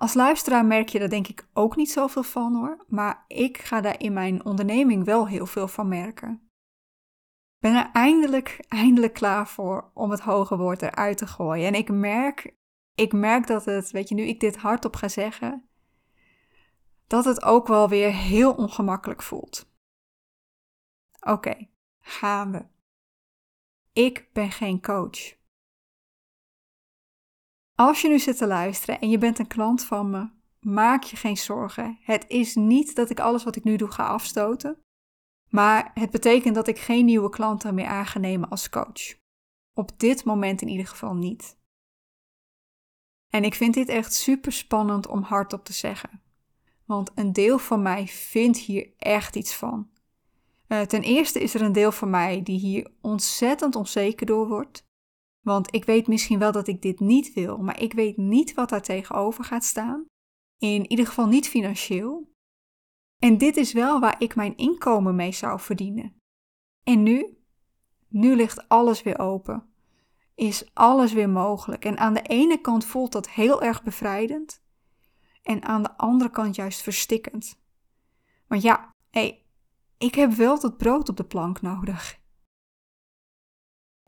Als 0.00 0.14
luisteraar 0.14 0.64
merk 0.64 0.88
je 0.88 0.98
daar 0.98 1.08
denk 1.08 1.28
ik 1.28 1.48
ook 1.52 1.76
niet 1.76 1.90
zoveel 1.90 2.22
van 2.22 2.54
hoor, 2.54 2.84
maar 2.88 3.24
ik 3.26 3.58
ga 3.58 3.80
daar 3.80 4.00
in 4.00 4.12
mijn 4.12 4.44
onderneming 4.44 5.04
wel 5.04 5.28
heel 5.28 5.46
veel 5.46 5.68
van 5.68 5.88
merken. 5.88 6.50
ben 7.58 7.74
er 7.74 7.90
eindelijk, 7.92 8.64
eindelijk 8.68 9.12
klaar 9.12 9.48
voor 9.48 9.90
om 9.94 10.10
het 10.10 10.20
hoge 10.20 10.56
woord 10.56 10.82
eruit 10.82 11.18
te 11.18 11.26
gooien. 11.26 11.66
En 11.66 11.74
ik 11.74 11.90
merk, 11.90 12.56
ik 12.94 13.12
merk 13.12 13.46
dat 13.46 13.64
het, 13.64 13.90
weet 13.90 14.08
je, 14.08 14.14
nu 14.14 14.22
ik 14.22 14.40
dit 14.40 14.56
hardop 14.56 14.96
ga 14.96 15.08
zeggen, 15.08 15.68
dat 17.06 17.24
het 17.24 17.42
ook 17.42 17.66
wel 17.66 17.88
weer 17.88 18.12
heel 18.12 18.54
ongemakkelijk 18.54 19.22
voelt. 19.22 19.72
Oké, 21.20 21.68
gaan 21.98 22.52
we. 22.52 22.66
Ik 23.92 24.28
ben 24.32 24.50
geen 24.50 24.82
coach. 24.82 25.39
Als 27.80 28.00
je 28.00 28.08
nu 28.08 28.18
zit 28.18 28.36
te 28.36 28.46
luisteren 28.46 29.00
en 29.00 29.10
je 29.10 29.18
bent 29.18 29.38
een 29.38 29.46
klant 29.46 29.84
van 29.84 30.10
me, 30.10 30.28
maak 30.60 31.02
je 31.02 31.16
geen 31.16 31.36
zorgen. 31.36 31.98
Het 32.02 32.24
is 32.28 32.54
niet 32.54 32.94
dat 32.94 33.10
ik 33.10 33.20
alles 33.20 33.44
wat 33.44 33.56
ik 33.56 33.64
nu 33.64 33.76
doe 33.76 33.90
ga 33.90 34.06
afstoten, 34.06 34.78
maar 35.48 35.90
het 35.94 36.10
betekent 36.10 36.54
dat 36.54 36.68
ik 36.68 36.78
geen 36.78 37.04
nieuwe 37.04 37.28
klanten 37.28 37.74
meer 37.74 37.86
aan 37.86 38.06
ga 38.06 38.18
nemen 38.18 38.48
als 38.48 38.68
coach. 38.68 39.18
Op 39.74 39.98
dit 39.98 40.24
moment 40.24 40.62
in 40.62 40.68
ieder 40.68 40.86
geval 40.86 41.14
niet. 41.14 41.58
En 43.28 43.44
ik 43.44 43.54
vind 43.54 43.74
dit 43.74 43.88
echt 43.88 44.14
super 44.14 44.52
spannend 44.52 45.06
om 45.06 45.22
hardop 45.22 45.64
te 45.64 45.72
zeggen. 45.72 46.22
Want 46.84 47.10
een 47.14 47.32
deel 47.32 47.58
van 47.58 47.82
mij 47.82 48.06
vindt 48.06 48.58
hier 48.58 48.92
echt 48.98 49.36
iets 49.36 49.54
van. 49.54 49.90
Uh, 50.68 50.80
ten 50.80 51.02
eerste 51.02 51.40
is 51.40 51.54
er 51.54 51.62
een 51.62 51.72
deel 51.72 51.92
van 51.92 52.10
mij 52.10 52.42
die 52.42 52.58
hier 52.58 52.90
ontzettend 53.00 53.76
onzeker 53.76 54.26
door 54.26 54.48
wordt. 54.48 54.88
Want 55.40 55.74
ik 55.74 55.84
weet 55.84 56.06
misschien 56.06 56.38
wel 56.38 56.52
dat 56.52 56.66
ik 56.68 56.82
dit 56.82 57.00
niet 57.00 57.32
wil, 57.32 57.58
maar 57.58 57.80
ik 57.80 57.92
weet 57.92 58.16
niet 58.16 58.54
wat 58.54 58.68
daar 58.68 58.82
tegenover 58.82 59.44
gaat 59.44 59.64
staan. 59.64 60.04
In 60.58 60.90
ieder 60.90 61.06
geval 61.06 61.26
niet 61.26 61.48
financieel. 61.48 62.32
En 63.18 63.38
dit 63.38 63.56
is 63.56 63.72
wel 63.72 64.00
waar 64.00 64.16
ik 64.18 64.34
mijn 64.34 64.56
inkomen 64.56 65.14
mee 65.16 65.32
zou 65.32 65.60
verdienen. 65.60 66.16
En 66.82 67.02
nu? 67.02 67.38
Nu 68.08 68.36
ligt 68.36 68.68
alles 68.68 69.02
weer 69.02 69.18
open. 69.18 69.68
Is 70.34 70.70
alles 70.74 71.12
weer 71.12 71.30
mogelijk. 71.30 71.84
En 71.84 71.98
aan 71.98 72.14
de 72.14 72.22
ene 72.22 72.60
kant 72.60 72.84
voelt 72.84 73.12
dat 73.12 73.30
heel 73.30 73.62
erg 73.62 73.82
bevrijdend. 73.82 74.62
En 75.42 75.62
aan 75.62 75.82
de 75.82 75.96
andere 75.96 76.30
kant 76.30 76.54
juist 76.54 76.80
verstikkend. 76.80 77.60
Want 78.46 78.62
ja, 78.62 78.94
hé, 79.10 79.44
ik 79.98 80.14
heb 80.14 80.32
wel 80.32 80.60
dat 80.60 80.76
brood 80.76 81.08
op 81.08 81.16
de 81.16 81.24
plank 81.24 81.60
nodig. 81.60 82.19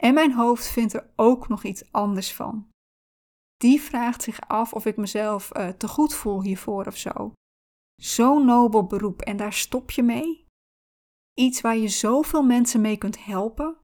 En 0.02 0.14
mijn 0.14 0.32
hoofd 0.32 0.66
vindt 0.66 0.92
er 0.92 1.10
ook 1.16 1.48
nog 1.48 1.64
iets 1.64 1.92
anders 1.92 2.34
van. 2.34 2.70
Die 3.56 3.80
vraagt 3.80 4.22
zich 4.22 4.40
af 4.40 4.72
of 4.72 4.86
ik 4.86 4.96
mezelf 4.96 5.56
uh, 5.56 5.68
te 5.68 5.88
goed 5.88 6.14
voel 6.14 6.42
hiervoor 6.42 6.86
of 6.86 6.96
zo. 6.96 7.32
Zo'n 7.94 8.44
nobel 8.44 8.86
beroep 8.86 9.20
en 9.20 9.36
daar 9.36 9.52
stop 9.52 9.90
je 9.90 10.02
mee? 10.02 10.46
Iets 11.38 11.60
waar 11.60 11.76
je 11.76 11.88
zoveel 11.88 12.42
mensen 12.42 12.80
mee 12.80 12.96
kunt 12.96 13.24
helpen? 13.24 13.78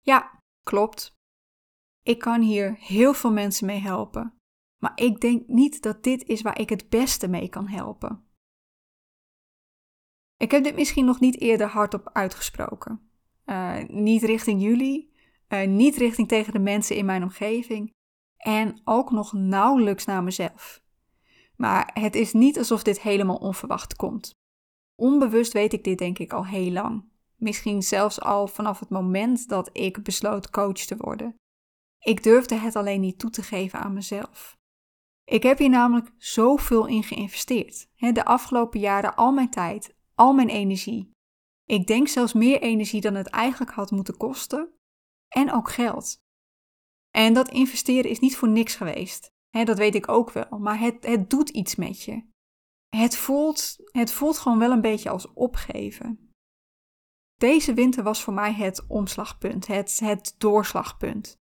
Ja, 0.00 0.38
klopt. 0.62 1.14
Ik 2.02 2.18
kan 2.18 2.40
hier 2.40 2.76
heel 2.76 3.14
veel 3.14 3.32
mensen 3.32 3.66
mee 3.66 3.80
helpen, 3.80 4.38
maar 4.82 4.92
ik 4.94 5.20
denk 5.20 5.48
niet 5.48 5.82
dat 5.82 6.02
dit 6.02 6.22
is 6.22 6.42
waar 6.42 6.60
ik 6.60 6.68
het 6.68 6.88
beste 6.88 7.28
mee 7.28 7.48
kan 7.48 7.68
helpen. 7.68 8.28
Ik 10.36 10.50
heb 10.50 10.64
dit 10.64 10.74
misschien 10.74 11.04
nog 11.04 11.20
niet 11.20 11.40
eerder 11.40 11.66
hardop 11.66 12.10
uitgesproken. 12.12 13.05
Uh, 13.46 13.78
niet 13.88 14.22
richting 14.22 14.62
jullie, 14.62 15.12
uh, 15.48 15.66
niet 15.66 15.96
richting 15.96 16.28
tegen 16.28 16.52
de 16.52 16.58
mensen 16.58 16.96
in 16.96 17.04
mijn 17.04 17.22
omgeving 17.22 17.92
en 18.36 18.80
ook 18.84 19.10
nog 19.10 19.32
nauwelijks 19.32 20.04
naar 20.04 20.22
mezelf. 20.22 20.80
Maar 21.56 21.90
het 21.94 22.14
is 22.14 22.32
niet 22.32 22.58
alsof 22.58 22.82
dit 22.82 23.00
helemaal 23.00 23.36
onverwacht 23.36 23.96
komt. 23.96 24.30
Onbewust 24.94 25.52
weet 25.52 25.72
ik 25.72 25.84
dit 25.84 25.98
denk 25.98 26.18
ik 26.18 26.32
al 26.32 26.46
heel 26.46 26.70
lang. 26.70 27.04
Misschien 27.36 27.82
zelfs 27.82 28.20
al 28.20 28.46
vanaf 28.46 28.80
het 28.80 28.88
moment 28.88 29.48
dat 29.48 29.70
ik 29.72 30.02
besloot 30.02 30.50
coach 30.50 30.78
te 30.78 30.96
worden. 30.96 31.34
Ik 31.98 32.22
durfde 32.22 32.54
het 32.54 32.76
alleen 32.76 33.00
niet 33.00 33.18
toe 33.18 33.30
te 33.30 33.42
geven 33.42 33.78
aan 33.78 33.92
mezelf. 33.92 34.56
Ik 35.24 35.42
heb 35.42 35.58
hier 35.58 35.68
namelijk 35.68 36.12
zoveel 36.18 36.86
in 36.86 37.02
geïnvesteerd. 37.02 37.88
De 37.96 38.24
afgelopen 38.24 38.80
jaren 38.80 39.14
al 39.14 39.32
mijn 39.32 39.50
tijd, 39.50 39.94
al 40.14 40.32
mijn 40.32 40.48
energie. 40.48 41.10
Ik 41.66 41.86
denk 41.86 42.08
zelfs 42.08 42.32
meer 42.32 42.60
energie 42.60 43.00
dan 43.00 43.14
het 43.14 43.26
eigenlijk 43.26 43.70
had 43.70 43.90
moeten 43.90 44.16
kosten. 44.16 44.70
En 45.28 45.52
ook 45.52 45.70
geld. 45.70 46.16
En 47.10 47.34
dat 47.34 47.48
investeren 47.48 48.10
is 48.10 48.18
niet 48.18 48.36
voor 48.36 48.48
niks 48.48 48.74
geweest. 48.74 49.34
dat 49.50 49.78
weet 49.78 49.94
ik 49.94 50.08
ook 50.08 50.30
wel. 50.30 50.58
Maar 50.58 50.78
het, 50.78 51.06
het 51.06 51.30
doet 51.30 51.48
iets 51.48 51.74
met 51.74 52.02
je. 52.02 52.24
Het 52.88 53.16
voelt, 53.16 53.76
het 53.92 54.10
voelt 54.10 54.38
gewoon 54.38 54.58
wel 54.58 54.70
een 54.70 54.80
beetje 54.80 55.10
als 55.10 55.32
opgeven. 55.32 56.30
Deze 57.34 57.74
winter 57.74 58.02
was 58.02 58.22
voor 58.22 58.34
mij 58.34 58.52
het 58.52 58.86
omslagpunt, 58.86 59.66
het, 59.66 59.98
het 59.98 60.34
doorslagpunt. 60.38 61.38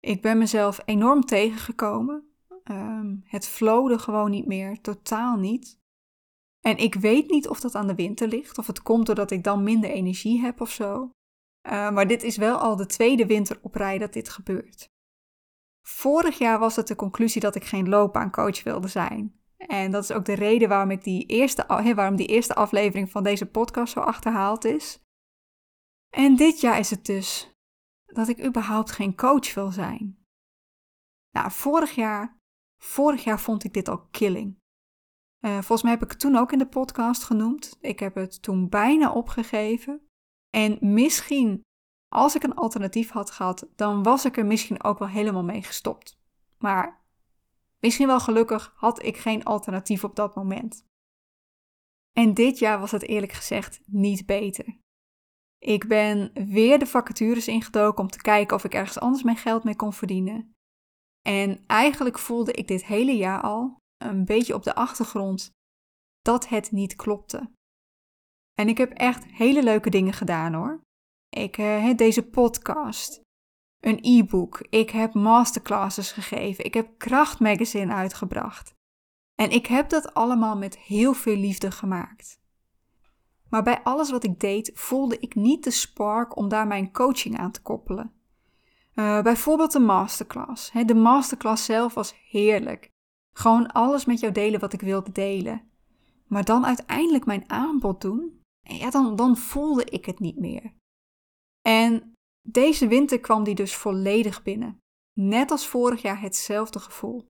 Ik 0.00 0.22
ben 0.22 0.38
mezelf 0.38 0.80
enorm 0.84 1.24
tegengekomen. 1.24 2.34
Um, 2.70 3.22
het 3.24 3.46
flowde 3.46 3.98
gewoon 3.98 4.30
niet 4.30 4.46
meer, 4.46 4.80
totaal 4.80 5.36
niet. 5.36 5.78
En 6.66 6.76
ik 6.76 6.94
weet 6.94 7.30
niet 7.30 7.48
of 7.48 7.60
dat 7.60 7.74
aan 7.74 7.86
de 7.86 7.94
winter 7.94 8.28
ligt, 8.28 8.58
of 8.58 8.66
het 8.66 8.82
komt 8.82 9.06
doordat 9.06 9.30
ik 9.30 9.44
dan 9.44 9.62
minder 9.62 9.90
energie 9.90 10.40
heb 10.40 10.60
of 10.60 10.70
zo. 10.70 11.10
Uh, 11.66 11.90
maar 11.90 12.06
dit 12.06 12.22
is 12.22 12.36
wel 12.36 12.56
al 12.56 12.76
de 12.76 12.86
tweede 12.86 13.26
winter 13.26 13.58
op 13.62 13.74
rij 13.74 13.98
dat 13.98 14.12
dit 14.12 14.28
gebeurt. 14.28 14.88
Vorig 15.86 16.38
jaar 16.38 16.58
was 16.58 16.76
het 16.76 16.86
de 16.86 16.96
conclusie 16.96 17.40
dat 17.40 17.54
ik 17.54 17.64
geen 17.64 17.88
loopbaancoach 17.88 18.62
wilde 18.62 18.88
zijn. 18.88 19.40
En 19.56 19.90
dat 19.90 20.02
is 20.02 20.12
ook 20.12 20.24
de 20.24 20.32
reden 20.34 20.68
waarom, 20.68 20.90
ik 20.90 21.04
die 21.04 21.26
eerste, 21.26 21.64
waarom 21.94 22.16
die 22.16 22.26
eerste 22.26 22.54
aflevering 22.54 23.10
van 23.10 23.22
deze 23.22 23.46
podcast 23.46 23.92
zo 23.92 24.00
achterhaald 24.00 24.64
is. 24.64 25.02
En 26.16 26.36
dit 26.36 26.60
jaar 26.60 26.78
is 26.78 26.90
het 26.90 27.06
dus 27.06 27.54
dat 28.04 28.28
ik 28.28 28.44
überhaupt 28.44 28.90
geen 28.90 29.16
coach 29.16 29.54
wil 29.54 29.70
zijn. 29.70 30.26
Nou, 31.30 31.50
vorig 31.50 31.94
jaar, 31.94 32.38
vorig 32.80 33.24
jaar 33.24 33.40
vond 33.40 33.64
ik 33.64 33.72
dit 33.72 33.88
al 33.88 34.06
killing. 34.10 34.62
Uh, 35.44 35.52
volgens 35.52 35.82
mij 35.82 35.92
heb 35.92 36.02
ik 36.02 36.10
het 36.10 36.20
toen 36.20 36.36
ook 36.36 36.52
in 36.52 36.58
de 36.58 36.66
podcast 36.66 37.22
genoemd. 37.24 37.76
Ik 37.80 37.98
heb 37.98 38.14
het 38.14 38.42
toen 38.42 38.68
bijna 38.68 39.12
opgegeven. 39.12 40.08
En 40.50 40.78
misschien, 40.80 41.60
als 42.08 42.34
ik 42.34 42.42
een 42.42 42.54
alternatief 42.54 43.10
had 43.10 43.30
gehad, 43.30 43.68
dan 43.76 44.02
was 44.02 44.24
ik 44.24 44.36
er 44.36 44.46
misschien 44.46 44.84
ook 44.84 44.98
wel 44.98 45.08
helemaal 45.08 45.44
mee 45.44 45.62
gestopt. 45.62 46.18
Maar 46.58 47.04
misschien 47.80 48.06
wel 48.06 48.20
gelukkig 48.20 48.72
had 48.76 49.02
ik 49.02 49.16
geen 49.16 49.44
alternatief 49.44 50.04
op 50.04 50.16
dat 50.16 50.34
moment. 50.34 50.86
En 52.12 52.34
dit 52.34 52.58
jaar 52.58 52.80
was 52.80 52.90
het 52.90 53.02
eerlijk 53.02 53.32
gezegd 53.32 53.80
niet 53.86 54.26
beter. 54.26 54.78
Ik 55.58 55.88
ben 55.88 56.30
weer 56.48 56.78
de 56.78 56.86
vacatures 56.86 57.48
ingedoken 57.48 58.04
om 58.04 58.10
te 58.10 58.22
kijken 58.22 58.56
of 58.56 58.64
ik 58.64 58.74
ergens 58.74 58.98
anders 58.98 59.22
mijn 59.22 59.36
geld 59.36 59.64
mee 59.64 59.76
kon 59.76 59.92
verdienen. 59.92 60.54
En 61.22 61.64
eigenlijk 61.66 62.18
voelde 62.18 62.52
ik 62.52 62.68
dit 62.68 62.84
hele 62.84 63.16
jaar 63.16 63.40
al, 63.40 63.82
een 64.04 64.24
beetje 64.24 64.54
op 64.54 64.62
de 64.62 64.74
achtergrond 64.74 65.50
dat 66.22 66.48
het 66.48 66.70
niet 66.70 66.96
klopte. 66.96 67.50
En 68.54 68.68
ik 68.68 68.78
heb 68.78 68.92
echt 68.92 69.24
hele 69.24 69.62
leuke 69.62 69.90
dingen 69.90 70.12
gedaan 70.12 70.54
hoor. 70.54 70.84
Ik 71.28 71.54
heb 71.54 71.82
uh, 71.82 71.96
deze 71.96 72.22
podcast, 72.22 73.20
een 73.80 73.98
e-book, 74.02 74.66
ik 74.70 74.90
heb 74.90 75.14
masterclasses 75.14 76.12
gegeven, 76.12 76.64
ik 76.64 76.74
heb 76.74 76.98
Krachtmagazine 76.98 77.92
uitgebracht. 77.92 78.74
En 79.34 79.50
ik 79.50 79.66
heb 79.66 79.88
dat 79.88 80.14
allemaal 80.14 80.56
met 80.56 80.78
heel 80.78 81.14
veel 81.14 81.36
liefde 81.36 81.70
gemaakt. 81.70 82.42
Maar 83.48 83.62
bij 83.62 83.82
alles 83.82 84.10
wat 84.10 84.24
ik 84.24 84.40
deed 84.40 84.70
voelde 84.74 85.18
ik 85.18 85.34
niet 85.34 85.64
de 85.64 85.70
spark 85.70 86.36
om 86.36 86.48
daar 86.48 86.66
mijn 86.66 86.92
coaching 86.92 87.38
aan 87.38 87.50
te 87.50 87.62
koppelen. 87.62 88.12
Uh, 88.94 89.22
bijvoorbeeld 89.22 89.72
de 89.72 89.78
masterclass. 89.78 90.70
De 90.86 90.94
masterclass 90.94 91.64
zelf 91.64 91.94
was 91.94 92.14
heerlijk. 92.28 92.92
Gewoon 93.36 93.72
alles 93.72 94.04
met 94.04 94.20
jou 94.20 94.32
delen 94.32 94.60
wat 94.60 94.72
ik 94.72 94.80
wilde 94.80 95.12
delen. 95.12 95.70
Maar 96.26 96.44
dan 96.44 96.66
uiteindelijk 96.66 97.24
mijn 97.24 97.50
aanbod 97.50 98.00
doen, 98.00 98.40
ja, 98.60 98.90
dan, 98.90 99.16
dan 99.16 99.36
voelde 99.36 99.84
ik 99.84 100.04
het 100.04 100.18
niet 100.18 100.38
meer. 100.38 100.72
En 101.60 102.12
deze 102.48 102.86
winter 102.86 103.20
kwam 103.20 103.44
die 103.44 103.54
dus 103.54 103.74
volledig 103.74 104.42
binnen. 104.42 104.78
Net 105.12 105.50
als 105.50 105.66
vorig 105.66 106.02
jaar 106.02 106.20
hetzelfde 106.20 106.78
gevoel. 106.78 107.26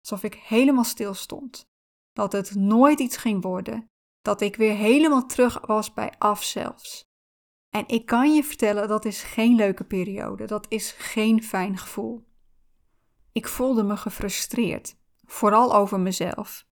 Alsof 0.00 0.22
ik 0.22 0.34
helemaal 0.34 0.84
stil 0.84 1.14
stond. 1.14 1.64
Dat 2.12 2.32
het 2.32 2.54
nooit 2.54 3.00
iets 3.00 3.16
ging 3.16 3.42
worden. 3.42 3.86
Dat 4.20 4.40
ik 4.40 4.56
weer 4.56 4.74
helemaal 4.74 5.26
terug 5.26 5.66
was 5.66 5.92
bij 5.92 6.14
af 6.18 6.42
zelfs. 6.42 7.02
En 7.68 7.88
ik 7.88 8.06
kan 8.06 8.34
je 8.34 8.44
vertellen, 8.44 8.88
dat 8.88 9.04
is 9.04 9.22
geen 9.22 9.54
leuke 9.54 9.84
periode. 9.84 10.46
Dat 10.46 10.66
is 10.68 10.90
geen 10.90 11.42
fijn 11.42 11.78
gevoel. 11.78 12.26
Ik 13.32 13.48
voelde 13.48 13.82
me 13.82 13.96
gefrustreerd 13.96 14.96
vooral 15.26 15.74
over 15.74 16.00
mezelf. 16.00 16.66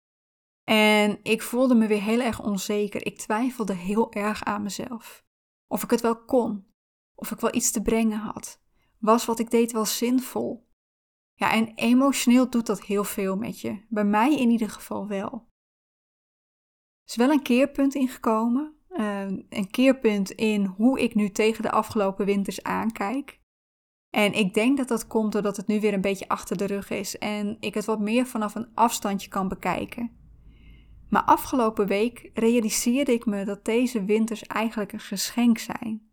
En 0.65 1.19
ik 1.23 1.43
voelde 1.43 1.75
me 1.75 1.87
weer 1.87 2.03
heel 2.03 2.21
erg 2.21 2.43
onzeker. 2.43 3.07
Ik 3.07 3.19
twijfelde 3.19 3.75
heel 3.75 4.13
erg 4.13 4.45
aan 4.45 4.63
mezelf. 4.63 5.25
Of 5.67 5.83
ik 5.83 5.91
het 5.91 6.01
wel 6.01 6.25
kon. 6.25 6.67
Of 7.15 7.31
ik 7.31 7.41
wel 7.41 7.55
iets 7.55 7.71
te 7.71 7.83
brengen 7.83 8.19
had. 8.19 8.61
Was 8.99 9.25
wat 9.25 9.39
ik 9.39 9.51
deed 9.51 9.73
wel 9.73 9.85
zinvol? 9.85 10.69
Ja, 11.35 11.53
en 11.53 11.75
emotioneel 11.75 12.51
doet 12.51 12.67
dat 12.67 12.83
heel 12.83 13.05
veel 13.05 13.37
met 13.37 13.61
je. 13.61 13.85
Bij 13.89 14.05
mij 14.05 14.37
in 14.37 14.51
ieder 14.51 14.71
geval 14.71 15.07
wel. 15.07 15.49
Er 17.03 17.07
is 17.07 17.17
wel 17.17 17.31
een 17.31 17.43
keerpunt 17.43 17.95
ingekomen. 17.95 18.75
Ehm, 18.89 19.43
een 19.49 19.71
keerpunt 19.71 20.31
in 20.31 20.65
hoe 20.65 21.01
ik 21.01 21.15
nu 21.15 21.31
tegen 21.31 21.63
de 21.63 21.71
afgelopen 21.71 22.27
winters 22.27 22.63
aankijk. 22.63 23.40
En 24.11 24.33
ik 24.33 24.55
denk 24.55 24.77
dat 24.77 24.89
dat 24.89 25.07
komt 25.07 25.33
doordat 25.33 25.57
het 25.57 25.67
nu 25.67 25.81
weer 25.81 25.95
een 25.95 26.01
beetje 26.01 26.29
achter 26.29 26.57
de 26.57 26.65
rug 26.65 26.91
is 26.91 27.19
en 27.19 27.57
ik 27.61 27.75
het 27.75 27.85
wat 27.85 28.01
meer 28.01 28.27
vanaf 28.27 28.55
een 28.55 28.69
afstandje 28.75 29.29
kan 29.29 29.49
bekijken. 29.49 30.19
Maar 31.09 31.23
afgelopen 31.23 31.87
week 31.87 32.31
realiseerde 32.35 33.13
ik 33.13 33.27
me 33.27 33.45
dat 33.45 33.65
deze 33.65 34.05
winters 34.05 34.43
eigenlijk 34.43 34.93
een 34.93 35.01
geschenk 35.01 35.59
zijn. 35.59 36.11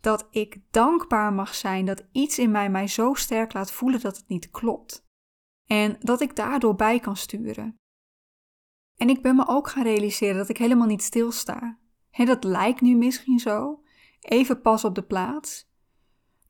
Dat 0.00 0.28
ik 0.30 0.60
dankbaar 0.70 1.32
mag 1.32 1.54
zijn 1.54 1.84
dat 1.84 2.04
iets 2.12 2.38
in 2.38 2.50
mij 2.50 2.70
mij 2.70 2.86
zo 2.86 3.14
sterk 3.14 3.52
laat 3.52 3.72
voelen 3.72 4.00
dat 4.00 4.16
het 4.16 4.28
niet 4.28 4.50
klopt. 4.50 5.06
En 5.66 5.96
dat 6.00 6.20
ik 6.20 6.36
daardoor 6.36 6.74
bij 6.74 7.00
kan 7.00 7.16
sturen. 7.16 7.76
En 8.96 9.08
ik 9.08 9.22
ben 9.22 9.36
me 9.36 9.48
ook 9.48 9.68
gaan 9.68 9.82
realiseren 9.82 10.36
dat 10.36 10.48
ik 10.48 10.58
helemaal 10.58 10.86
niet 10.86 11.02
stilsta. 11.02 11.78
He, 12.10 12.24
dat 12.24 12.44
lijkt 12.44 12.80
nu 12.80 12.96
misschien 12.96 13.38
zo, 13.38 13.82
even 14.20 14.60
pas 14.60 14.84
op 14.84 14.94
de 14.94 15.02
plaats. 15.02 15.70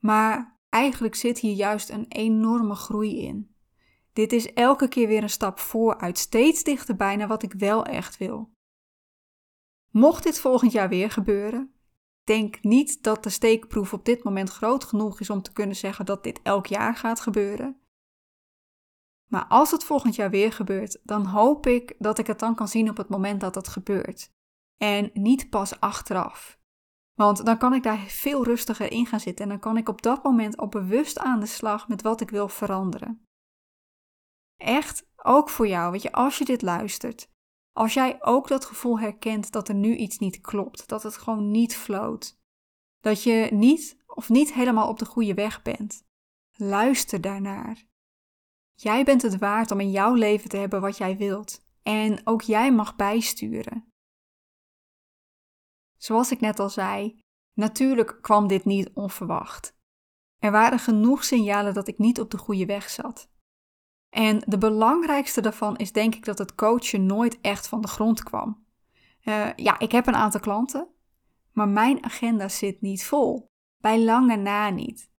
Maar 0.05 0.59
eigenlijk 0.69 1.15
zit 1.15 1.39
hier 1.39 1.53
juist 1.53 1.89
een 1.89 2.05
enorme 2.07 2.75
groei 2.75 3.21
in. 3.21 3.55
Dit 4.13 4.33
is 4.33 4.53
elke 4.53 4.87
keer 4.87 5.07
weer 5.07 5.23
een 5.23 5.29
stap 5.29 5.59
vooruit, 5.59 6.17
steeds 6.17 6.63
dichterbij 6.63 7.15
naar 7.15 7.27
wat 7.27 7.43
ik 7.43 7.53
wel 7.53 7.85
echt 7.85 8.17
wil. 8.17 8.53
Mocht 9.89 10.23
dit 10.23 10.39
volgend 10.39 10.71
jaar 10.71 10.89
weer 10.89 11.11
gebeuren, 11.11 11.73
denk 12.23 12.63
niet 12.63 13.03
dat 13.03 13.23
de 13.23 13.29
steekproef 13.29 13.93
op 13.93 14.05
dit 14.05 14.23
moment 14.23 14.49
groot 14.49 14.83
genoeg 14.83 15.19
is 15.19 15.29
om 15.29 15.41
te 15.41 15.53
kunnen 15.53 15.75
zeggen 15.75 16.05
dat 16.05 16.23
dit 16.23 16.39
elk 16.41 16.65
jaar 16.65 16.95
gaat 16.95 17.19
gebeuren. 17.19 17.81
Maar 19.27 19.45
als 19.47 19.71
het 19.71 19.83
volgend 19.83 20.15
jaar 20.15 20.29
weer 20.29 20.51
gebeurt, 20.51 20.99
dan 21.03 21.25
hoop 21.25 21.67
ik 21.67 21.95
dat 21.99 22.19
ik 22.19 22.27
het 22.27 22.39
dan 22.39 22.55
kan 22.55 22.67
zien 22.67 22.89
op 22.89 22.97
het 22.97 23.09
moment 23.09 23.41
dat 23.41 23.55
het 23.55 23.67
gebeurt. 23.67 24.31
En 24.77 25.09
niet 25.13 25.49
pas 25.49 25.79
achteraf. 25.79 26.61
Want 27.13 27.45
dan 27.45 27.57
kan 27.57 27.73
ik 27.73 27.83
daar 27.83 27.99
veel 27.99 28.43
rustiger 28.43 28.91
in 28.91 29.05
gaan 29.05 29.19
zitten 29.19 29.43
en 29.43 29.51
dan 29.51 29.59
kan 29.59 29.77
ik 29.77 29.89
op 29.89 30.01
dat 30.01 30.23
moment 30.23 30.57
al 30.57 30.67
bewust 30.67 31.19
aan 31.19 31.39
de 31.39 31.45
slag 31.45 31.87
met 31.87 32.01
wat 32.01 32.21
ik 32.21 32.29
wil 32.29 32.49
veranderen. 32.49 33.25
Echt, 34.57 35.07
ook 35.15 35.49
voor 35.49 35.67
jou, 35.67 35.91
weet 35.91 36.01
je, 36.01 36.11
als 36.11 36.37
je 36.37 36.45
dit 36.45 36.61
luistert, 36.61 37.31
als 37.71 37.93
jij 37.93 38.23
ook 38.23 38.47
dat 38.47 38.65
gevoel 38.65 38.99
herkent 38.99 39.51
dat 39.51 39.67
er 39.69 39.75
nu 39.75 39.95
iets 39.95 40.17
niet 40.17 40.41
klopt, 40.41 40.87
dat 40.87 41.03
het 41.03 41.17
gewoon 41.17 41.51
niet 41.51 41.75
floot, 41.75 42.39
dat 42.99 43.23
je 43.23 43.47
niet 43.51 44.03
of 44.05 44.29
niet 44.29 44.53
helemaal 44.53 44.89
op 44.89 44.99
de 44.99 45.05
goede 45.05 45.33
weg 45.33 45.61
bent, 45.61 46.03
luister 46.51 47.21
daarnaar. 47.21 47.85
Jij 48.73 49.03
bent 49.03 49.21
het 49.21 49.37
waard 49.37 49.71
om 49.71 49.79
in 49.79 49.91
jouw 49.91 50.13
leven 50.13 50.49
te 50.49 50.57
hebben 50.57 50.81
wat 50.81 50.97
jij 50.97 51.17
wilt. 51.17 51.61
En 51.83 52.27
ook 52.27 52.41
jij 52.41 52.73
mag 52.73 52.95
bijsturen. 52.95 53.92
Zoals 56.03 56.31
ik 56.31 56.39
net 56.39 56.59
al 56.59 56.69
zei, 56.69 57.19
natuurlijk 57.53 58.17
kwam 58.21 58.47
dit 58.47 58.65
niet 58.65 58.91
onverwacht. 58.93 59.75
Er 60.39 60.51
waren 60.51 60.79
genoeg 60.79 61.23
signalen 61.23 61.73
dat 61.73 61.87
ik 61.87 61.97
niet 61.97 62.19
op 62.19 62.31
de 62.31 62.37
goede 62.37 62.65
weg 62.65 62.89
zat. 62.89 63.31
En 64.09 64.39
de 64.39 64.57
belangrijkste 64.57 65.41
daarvan 65.41 65.77
is 65.77 65.91
denk 65.91 66.15
ik 66.15 66.25
dat 66.25 66.37
het 66.37 66.55
coachen 66.55 67.05
nooit 67.05 67.41
echt 67.41 67.67
van 67.67 67.81
de 67.81 67.87
grond 67.87 68.23
kwam. 68.23 68.65
Uh, 69.23 69.53
ja, 69.55 69.79
ik 69.79 69.91
heb 69.91 70.07
een 70.07 70.15
aantal 70.15 70.39
klanten, 70.39 70.87
maar 71.51 71.67
mijn 71.67 72.03
agenda 72.03 72.49
zit 72.49 72.81
niet 72.81 73.05
vol. 73.05 73.45
Bij 73.81 74.03
lange 74.03 74.35
na 74.35 74.69
niet 74.69 75.11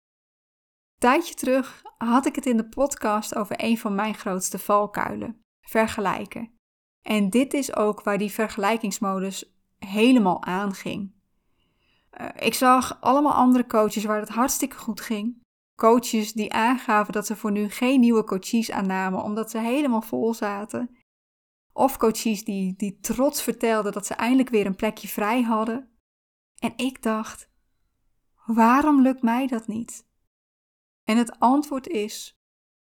tijdje 1.05 1.33
terug 1.33 1.83
had 1.97 2.25
ik 2.25 2.35
het 2.35 2.45
in 2.45 2.57
de 2.57 2.69
podcast 2.69 3.35
over 3.35 3.55
een 3.59 3.77
van 3.77 3.95
mijn 3.95 4.15
grootste 4.15 4.59
valkuilen: 4.59 5.41
vergelijken. 5.61 6.57
En 7.01 7.29
dit 7.29 7.53
is 7.53 7.75
ook 7.75 8.03
waar 8.03 8.17
die 8.17 8.31
vergelijkingsmodus 8.31 9.54
helemaal 9.85 10.43
aanging. 10.43 11.13
Uh, 12.21 12.27
ik 12.35 12.53
zag 12.53 13.01
allemaal 13.01 13.33
andere 13.33 13.67
coaches 13.67 14.03
waar 14.03 14.19
het 14.19 14.29
hartstikke 14.29 14.77
goed 14.77 15.01
ging. 15.01 15.43
Coaches 15.75 16.33
die 16.33 16.53
aangaven 16.53 17.13
dat 17.13 17.25
ze 17.25 17.35
voor 17.35 17.51
nu 17.51 17.69
geen 17.69 17.99
nieuwe 17.99 18.23
coaches 18.23 18.71
aannamen 18.71 19.23
omdat 19.23 19.51
ze 19.51 19.57
helemaal 19.57 20.01
vol 20.01 20.33
zaten. 20.33 20.95
Of 21.73 21.97
coaches 21.97 22.43
die, 22.43 22.75
die 22.75 22.99
trots 22.99 23.41
vertelden 23.41 23.91
dat 23.91 24.05
ze 24.05 24.13
eindelijk 24.13 24.49
weer 24.49 24.65
een 24.65 24.75
plekje 24.75 25.07
vrij 25.07 25.41
hadden. 25.41 25.89
En 26.59 26.73
ik 26.75 27.01
dacht: 27.01 27.49
waarom 28.45 29.01
lukt 29.01 29.21
mij 29.21 29.47
dat 29.47 29.67
niet? 29.67 30.07
En 31.03 31.17
het 31.17 31.39
antwoord 31.39 31.87
is: 31.87 32.39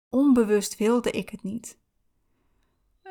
onbewust 0.09 0.77
wilde 0.77 1.11
ik 1.11 1.29
het 1.29 1.43
niet. 1.43 1.82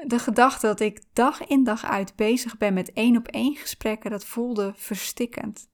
De 0.08 0.20
gedachte 0.20 0.68
dat 0.68 0.80
ik 0.80 1.04
dag 1.14 1.48
in 1.48 1.64
dag 1.64 1.86
uit 1.86 2.16
bezig 2.16 2.58
ben 2.58 2.74
met 2.74 2.94
één 2.94 3.18
op 3.18 3.28
één 3.28 3.56
gesprekken, 3.56 4.12
dat 4.12 4.26
voelde 4.26 4.74
verstikkend. 4.76 5.70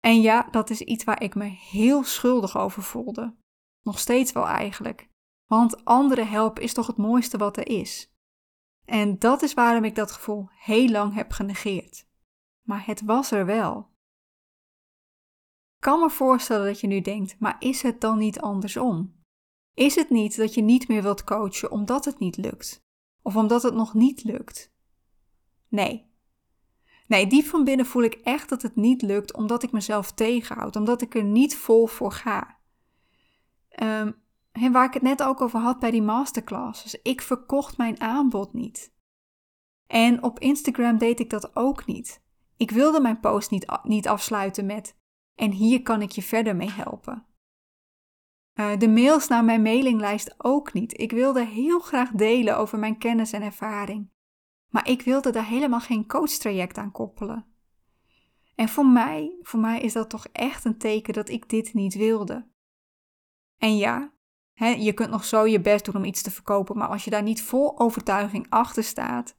En 0.00 0.20
ja, 0.20 0.48
dat 0.50 0.70
is 0.70 0.80
iets 0.80 1.04
waar 1.04 1.22
ik 1.22 1.34
me 1.34 1.44
heel 1.44 2.04
schuldig 2.04 2.56
over 2.58 2.82
voelde. 2.82 3.36
Nog 3.82 3.98
steeds 3.98 4.32
wel 4.32 4.46
eigenlijk. 4.46 5.08
Want 5.46 5.84
anderen 5.84 6.28
helpen 6.28 6.62
is 6.62 6.72
toch 6.74 6.86
het 6.86 6.96
mooiste 6.96 7.38
wat 7.38 7.56
er 7.56 7.68
is. 7.68 8.12
En 8.84 9.18
dat 9.18 9.42
is 9.42 9.54
waarom 9.54 9.84
ik 9.84 9.94
dat 9.94 10.12
gevoel 10.12 10.48
heel 10.50 10.88
lang 10.88 11.14
heb 11.14 11.32
genegeerd. 11.32 12.06
Maar 12.66 12.86
het 12.86 13.02
was 13.02 13.30
er 13.30 13.46
wel 13.46 13.92
kan 15.82 16.00
me 16.00 16.10
voorstellen 16.10 16.66
dat 16.66 16.80
je 16.80 16.86
nu 16.86 17.00
denkt, 17.00 17.36
maar 17.38 17.56
is 17.58 17.82
het 17.82 18.00
dan 18.00 18.18
niet 18.18 18.40
andersom? 18.40 19.14
Is 19.74 19.94
het 19.94 20.10
niet 20.10 20.36
dat 20.36 20.54
je 20.54 20.62
niet 20.62 20.88
meer 20.88 21.02
wilt 21.02 21.24
coachen 21.24 21.70
omdat 21.70 22.04
het 22.04 22.18
niet 22.18 22.36
lukt? 22.36 22.84
Of 23.22 23.36
omdat 23.36 23.62
het 23.62 23.74
nog 23.74 23.94
niet 23.94 24.24
lukt? 24.24 24.72
Nee. 25.68 26.10
Nee, 27.06 27.26
diep 27.26 27.44
van 27.44 27.64
binnen 27.64 27.86
voel 27.86 28.02
ik 28.02 28.14
echt 28.14 28.48
dat 28.48 28.62
het 28.62 28.76
niet 28.76 29.02
lukt 29.02 29.34
omdat 29.34 29.62
ik 29.62 29.72
mezelf 29.72 30.12
tegenhoud, 30.12 30.76
omdat 30.76 31.02
ik 31.02 31.14
er 31.14 31.24
niet 31.24 31.56
vol 31.56 31.86
voor 31.86 32.12
ga. 32.12 32.58
En 34.52 34.72
waar 34.72 34.84
ik 34.84 34.94
het 34.94 35.02
net 35.02 35.22
ook 35.22 35.40
over 35.40 35.60
had 35.60 35.78
bij 35.78 35.90
die 35.90 36.02
masterclasses, 36.02 37.02
ik 37.02 37.20
verkocht 37.20 37.76
mijn 37.76 38.00
aanbod 38.00 38.52
niet. 38.52 38.92
En 39.86 40.22
op 40.22 40.38
Instagram 40.38 40.98
deed 40.98 41.20
ik 41.20 41.30
dat 41.30 41.56
ook 41.56 41.86
niet. 41.86 42.22
Ik 42.56 42.70
wilde 42.70 43.00
mijn 43.00 43.20
post 43.20 43.50
niet, 43.50 43.66
niet 43.82 44.08
afsluiten 44.08 44.66
met 44.66 44.96
en 45.34 45.50
hier 45.50 45.82
kan 45.82 46.02
ik 46.02 46.10
je 46.10 46.22
verder 46.22 46.56
mee 46.56 46.70
helpen. 46.70 47.26
Uh, 48.54 48.78
de 48.78 48.88
mails 48.88 49.28
naar 49.28 49.44
mijn 49.44 49.62
mailinglijst 49.62 50.34
ook 50.38 50.72
niet. 50.72 51.00
Ik 51.00 51.10
wilde 51.10 51.44
heel 51.44 51.80
graag 51.80 52.10
delen 52.10 52.56
over 52.56 52.78
mijn 52.78 52.98
kennis 52.98 53.32
en 53.32 53.42
ervaring. 53.42 54.10
Maar 54.68 54.88
ik 54.88 55.02
wilde 55.02 55.30
daar 55.30 55.46
helemaal 55.46 55.80
geen 55.80 56.06
coachtraject 56.06 56.78
aan 56.78 56.92
koppelen. 56.92 57.46
En 58.54 58.68
voor 58.68 58.86
mij, 58.86 59.38
voor 59.42 59.60
mij 59.60 59.80
is 59.80 59.92
dat 59.92 60.10
toch 60.10 60.26
echt 60.32 60.64
een 60.64 60.78
teken 60.78 61.14
dat 61.14 61.28
ik 61.28 61.48
dit 61.48 61.74
niet 61.74 61.94
wilde. 61.94 62.50
En 63.58 63.76
ja, 63.76 64.12
hè, 64.52 64.68
je 64.68 64.92
kunt 64.92 65.10
nog 65.10 65.24
zo 65.24 65.46
je 65.46 65.60
best 65.60 65.84
doen 65.84 65.96
om 65.96 66.04
iets 66.04 66.22
te 66.22 66.30
verkopen, 66.30 66.78
maar 66.78 66.88
als 66.88 67.04
je 67.04 67.10
daar 67.10 67.22
niet 67.22 67.42
vol 67.42 67.78
overtuiging 67.78 68.46
achter 68.48 68.84
staat, 68.84 69.36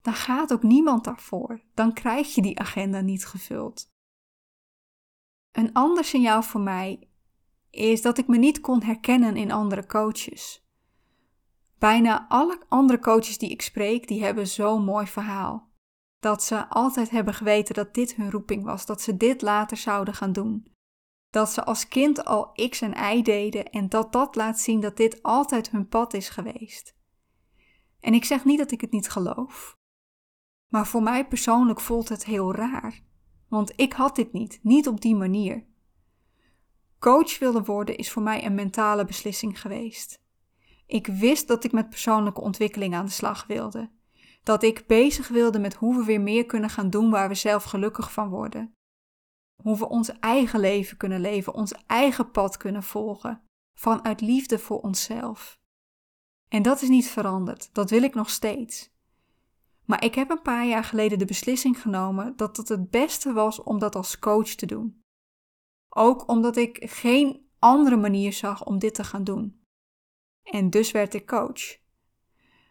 dan 0.00 0.14
gaat 0.14 0.52
ook 0.52 0.62
niemand 0.62 1.04
daarvoor. 1.04 1.60
Dan 1.74 1.92
krijg 1.92 2.34
je 2.34 2.42
die 2.42 2.58
agenda 2.58 3.00
niet 3.00 3.26
gevuld. 3.26 3.92
Een 5.52 5.72
ander 5.72 6.04
signaal 6.04 6.42
voor 6.42 6.60
mij 6.60 7.08
is 7.74 8.02
dat 8.02 8.18
ik 8.18 8.26
me 8.26 8.36
niet 8.36 8.60
kon 8.60 8.82
herkennen 8.82 9.36
in 9.36 9.52
andere 9.52 9.86
coaches. 9.86 10.68
Bijna 11.78 12.28
alle 12.28 12.62
andere 12.68 12.98
coaches 12.98 13.38
die 13.38 13.50
ik 13.50 13.62
spreek, 13.62 14.08
die 14.08 14.22
hebben 14.22 14.46
zo'n 14.46 14.84
mooi 14.84 15.06
verhaal. 15.06 15.72
Dat 16.18 16.42
ze 16.42 16.68
altijd 16.68 17.10
hebben 17.10 17.34
geweten 17.34 17.74
dat 17.74 17.94
dit 17.94 18.14
hun 18.14 18.30
roeping 18.30 18.64
was, 18.64 18.86
dat 18.86 19.00
ze 19.00 19.16
dit 19.16 19.42
later 19.42 19.76
zouden 19.76 20.14
gaan 20.14 20.32
doen. 20.32 20.72
Dat 21.30 21.50
ze 21.50 21.64
als 21.64 21.88
kind 21.88 22.24
al 22.24 22.52
X 22.68 22.80
en 22.80 23.16
Y 23.16 23.22
deden 23.22 23.70
en 23.70 23.88
dat 23.88 24.12
dat 24.12 24.36
laat 24.36 24.60
zien 24.60 24.80
dat 24.80 24.96
dit 24.96 25.22
altijd 25.22 25.70
hun 25.70 25.88
pad 25.88 26.14
is 26.14 26.28
geweest. 26.28 26.96
En 28.00 28.14
ik 28.14 28.24
zeg 28.24 28.44
niet 28.44 28.58
dat 28.58 28.70
ik 28.70 28.80
het 28.80 28.90
niet 28.90 29.08
geloof, 29.10 29.76
maar 30.68 30.86
voor 30.86 31.02
mij 31.02 31.26
persoonlijk 31.26 31.80
voelt 31.80 32.08
het 32.08 32.24
heel 32.24 32.54
raar. 32.54 33.02
Want 33.48 33.72
ik 33.76 33.92
had 33.92 34.16
dit 34.16 34.32
niet, 34.32 34.58
niet 34.62 34.88
op 34.88 35.00
die 35.00 35.14
manier. 35.14 35.66
Coach 37.04 37.38
willen 37.38 37.64
worden 37.64 37.96
is 37.96 38.10
voor 38.10 38.22
mij 38.22 38.44
een 38.44 38.54
mentale 38.54 39.04
beslissing 39.04 39.60
geweest. 39.60 40.20
Ik 40.86 41.06
wist 41.06 41.48
dat 41.48 41.64
ik 41.64 41.72
met 41.72 41.88
persoonlijke 41.88 42.40
ontwikkeling 42.40 42.94
aan 42.94 43.04
de 43.04 43.10
slag 43.10 43.46
wilde. 43.46 43.90
Dat 44.42 44.62
ik 44.62 44.86
bezig 44.86 45.28
wilde 45.28 45.58
met 45.58 45.74
hoe 45.74 45.96
we 45.96 46.04
weer 46.04 46.20
meer 46.20 46.46
kunnen 46.46 46.70
gaan 46.70 46.90
doen 46.90 47.10
waar 47.10 47.28
we 47.28 47.34
zelf 47.34 47.64
gelukkig 47.64 48.12
van 48.12 48.28
worden. 48.28 48.72
Hoe 49.62 49.78
we 49.78 49.88
ons 49.88 50.18
eigen 50.20 50.60
leven 50.60 50.96
kunnen 50.96 51.20
leven, 51.20 51.54
ons 51.54 51.72
eigen 51.86 52.30
pad 52.30 52.56
kunnen 52.56 52.82
volgen, 52.82 53.42
vanuit 53.74 54.20
liefde 54.20 54.58
voor 54.58 54.80
onszelf. 54.80 55.58
En 56.48 56.62
dat 56.62 56.82
is 56.82 56.88
niet 56.88 57.08
veranderd, 57.08 57.74
dat 57.74 57.90
wil 57.90 58.02
ik 58.02 58.14
nog 58.14 58.30
steeds. 58.30 58.90
Maar 59.84 60.04
ik 60.04 60.14
heb 60.14 60.30
een 60.30 60.42
paar 60.42 60.66
jaar 60.66 60.84
geleden 60.84 61.18
de 61.18 61.24
beslissing 61.24 61.80
genomen 61.80 62.36
dat 62.36 62.56
het 62.56 62.68
het 62.68 62.90
beste 62.90 63.32
was 63.32 63.62
om 63.62 63.78
dat 63.78 63.94
als 63.94 64.18
coach 64.18 64.48
te 64.48 64.66
doen. 64.66 65.03
Ook 65.94 66.28
omdat 66.28 66.56
ik 66.56 66.90
geen 66.90 67.48
andere 67.58 67.96
manier 67.96 68.32
zag 68.32 68.64
om 68.64 68.78
dit 68.78 68.94
te 68.94 69.04
gaan 69.04 69.24
doen. 69.24 69.64
En 70.42 70.70
dus 70.70 70.90
werd 70.90 71.14
ik 71.14 71.26
coach. 71.26 71.78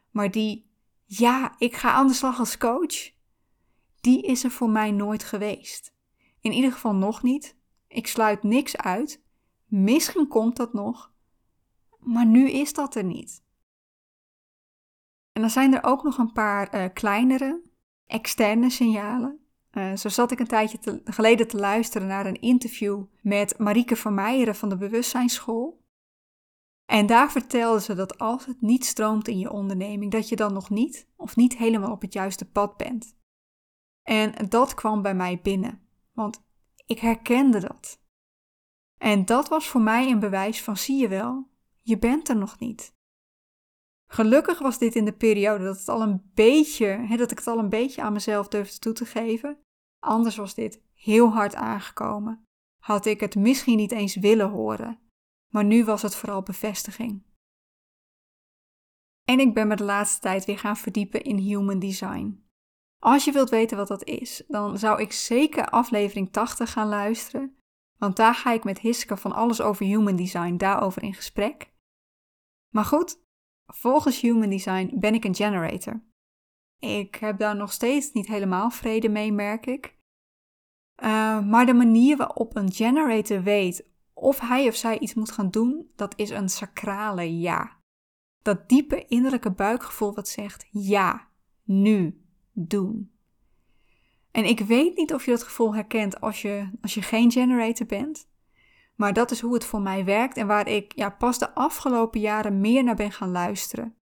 Maar 0.09 0.31
die, 0.31 0.71
ja, 1.05 1.55
ik 1.57 1.75
ga 1.75 1.91
aan 1.91 2.07
de 2.07 2.13
slag 2.13 2.39
als 2.39 2.57
coach. 2.57 3.12
die 4.01 4.21
is 4.21 4.43
er 4.43 4.51
voor 4.51 4.69
mij 4.69 4.91
nooit 4.91 5.23
geweest. 5.23 5.95
In 6.39 6.51
ieder 6.51 6.71
geval 6.71 6.95
nog 6.95 7.23
niet. 7.23 7.57
Ik 7.88 8.07
sluit 8.07 8.43
niks 8.43 8.77
uit. 8.77 9.23
Misschien 9.65 10.27
komt 10.27 10.55
dat 10.55 10.73
nog. 10.73 11.13
Maar 11.99 12.25
nu 12.25 12.49
is 12.49 12.73
dat 12.73 12.95
er 12.95 13.03
niet. 13.03 13.43
En 15.31 15.41
dan 15.41 15.49
zijn 15.49 15.73
er 15.73 15.83
ook 15.83 16.03
nog 16.03 16.17
een 16.17 16.31
paar 16.31 16.75
uh, 16.75 16.86
kleinere, 16.93 17.62
externe 18.05 18.69
signalen. 18.69 19.42
Uh, 19.73 19.95
zo 19.95 20.09
zat 20.09 20.31
ik 20.31 20.39
een 20.39 20.47
tijdje 20.47 21.01
geleden 21.03 21.47
te 21.47 21.57
luisteren 21.57 22.07
naar 22.07 22.25
een 22.25 22.41
interview 22.41 23.03
met 23.21 23.57
Marieke 23.57 23.95
van 23.95 24.13
Meijeren 24.13 24.55
van 24.55 24.69
de 24.69 24.77
Bewustzijnsschool. 24.77 25.81
En 26.86 27.05
daar 27.05 27.31
vertelde 27.31 27.81
ze 27.81 27.93
dat 27.93 28.17
als 28.17 28.45
het 28.45 28.62
niet 28.62 28.86
stroomt 28.86 29.27
in 29.27 29.39
je 29.39 29.51
onderneming, 29.51 30.12
dat 30.12 30.29
je 30.29 30.36
dan 30.36 30.53
nog 30.53 30.69
niet 30.69 31.07
of 31.15 31.36
niet 31.36 31.57
helemaal 31.57 31.91
op 31.91 32.01
het 32.01 32.13
juiste 32.13 32.45
pad 32.51 32.77
bent. 32.77 33.15
En 34.01 34.49
dat 34.49 34.73
kwam 34.73 35.01
bij 35.01 35.15
mij 35.15 35.39
binnen, 35.41 35.81
want 36.12 36.43
ik 36.86 36.99
herkende 36.99 37.59
dat. 37.59 37.99
En 38.97 39.25
dat 39.25 39.49
was 39.49 39.67
voor 39.67 39.81
mij 39.81 40.12
een 40.12 40.19
bewijs 40.19 40.63
van 40.63 40.77
zie 40.77 40.97
je 40.97 41.07
wel, 41.07 41.49
je 41.81 41.97
bent 41.97 42.29
er 42.29 42.36
nog 42.36 42.59
niet. 42.59 42.95
Gelukkig 44.13 44.60
was 44.60 44.78
dit 44.78 44.95
in 44.95 45.06
de 45.06 45.13
periode 45.13 45.63
dat, 45.63 45.78
het 45.78 45.89
al 45.89 46.02
een 46.02 46.32
beetje, 46.34 46.86
hè, 46.86 47.17
dat 47.17 47.32
ik 47.32 47.38
het 47.38 47.47
al 47.47 47.60
een 47.60 47.69
beetje 47.69 48.02
aan 48.02 48.13
mezelf 48.13 48.47
durfde 48.47 48.80
toe 48.80 48.93
te 48.93 49.06
geven. 49.06 49.58
Anders 49.99 50.36
was 50.36 50.54
dit 50.54 50.82
heel 50.93 51.30
hard 51.30 51.56
aangekomen. 51.56 52.43
Had 52.84 53.06
ik 53.06 53.19
het 53.19 53.36
misschien 53.36 53.78
niet 53.78 53.91
eens 53.91 54.15
willen 54.15 54.49
horen. 54.49 54.99
Maar 55.54 55.63
nu 55.65 55.86
was 55.86 56.02
het 56.02 56.15
vooral 56.15 56.43
bevestiging. 56.43 57.23
En 59.23 59.39
ik 59.39 59.54
ben 59.54 59.67
me 59.67 59.76
de 59.76 59.84
laatste 59.84 60.19
tijd 60.19 60.45
weer 60.45 60.60
gaan 60.60 60.78
verdiepen 60.78 61.23
in 61.23 61.38
human 61.38 61.80
design. 61.80 62.45
Als 62.99 63.26
je 63.26 63.32
wilt 63.32 63.49
weten 63.49 63.78
wat 63.78 63.88
dat 63.88 64.04
is, 64.04 64.43
dan 64.47 64.78
zou 64.78 65.02
ik 65.02 65.12
zeker 65.12 65.69
aflevering 65.69 66.32
80 66.32 66.71
gaan 66.71 66.88
luisteren, 66.88 67.58
want 67.97 68.15
daar 68.15 68.36
ga 68.36 68.52
ik 68.52 68.63
met 68.63 68.80
Hiske 68.80 69.17
van 69.17 69.32
alles 69.32 69.62
over 69.62 69.86
human 69.86 70.15
design 70.15 70.58
daarover 70.58 71.04
in 71.04 71.13
gesprek. 71.13 71.71
Maar 72.73 72.86
goed, 72.86 73.22
volgens 73.65 74.21
human 74.21 74.49
design 74.49 74.99
ben 74.99 75.13
ik 75.13 75.23
een 75.23 75.36
generator. 75.36 76.02
Ik 76.80 77.15
heb 77.15 77.38
daar 77.38 77.56
nog 77.56 77.71
steeds 77.71 78.12
niet 78.12 78.28
helemaal 78.28 78.69
vrede 78.69 79.10
mee, 79.10 79.32
merk 79.32 79.65
ik. 79.65 79.97
Uh, 81.04 81.45
maar 81.45 81.65
de 81.65 81.73
manier 81.73 82.17
waarop 82.17 82.56
een 82.56 82.71
generator 82.71 83.43
weet 83.43 83.91
of 84.13 84.39
hij 84.39 84.67
of 84.67 84.76
zij 84.76 84.99
iets 84.99 85.13
moet 85.13 85.32
gaan 85.32 85.49
doen, 85.49 85.91
dat 85.95 86.13
is 86.17 86.30
een 86.30 86.49
sacrale 86.49 87.39
ja. 87.39 87.78
Dat 88.41 88.69
diepe 88.69 89.06
innerlijke 89.06 89.52
buikgevoel 89.52 90.13
wat 90.13 90.28
zegt 90.28 90.67
ja, 90.71 91.28
nu, 91.63 92.26
doen. 92.52 93.12
En 94.32 94.45
ik 94.45 94.60
weet 94.60 94.95
niet 94.95 95.13
of 95.13 95.26
je 95.26 95.32
dat 95.32 95.43
gevoel 95.43 95.76
herkent 95.76 96.21
als 96.21 96.41
je, 96.41 96.69
als 96.82 96.93
je 96.93 97.02
geen 97.02 97.32
generator 97.32 97.86
bent. 97.86 98.28
Maar 98.95 99.13
dat 99.13 99.32
is 99.32 99.41
hoe 99.41 99.53
het 99.53 99.65
voor 99.65 99.82
mij 99.82 100.06
werkt 100.06 100.38
en 100.38 100.47
waar 100.47 100.67
ik 100.67 100.95
ja, 100.95 101.10
pas 101.10 101.39
de 101.39 101.53
afgelopen 101.53 102.19
jaren 102.19 102.60
meer 102.60 102.84
naar 102.84 102.95
ben 102.95 103.12
gaan 103.12 103.32
luisteren. 103.32 103.95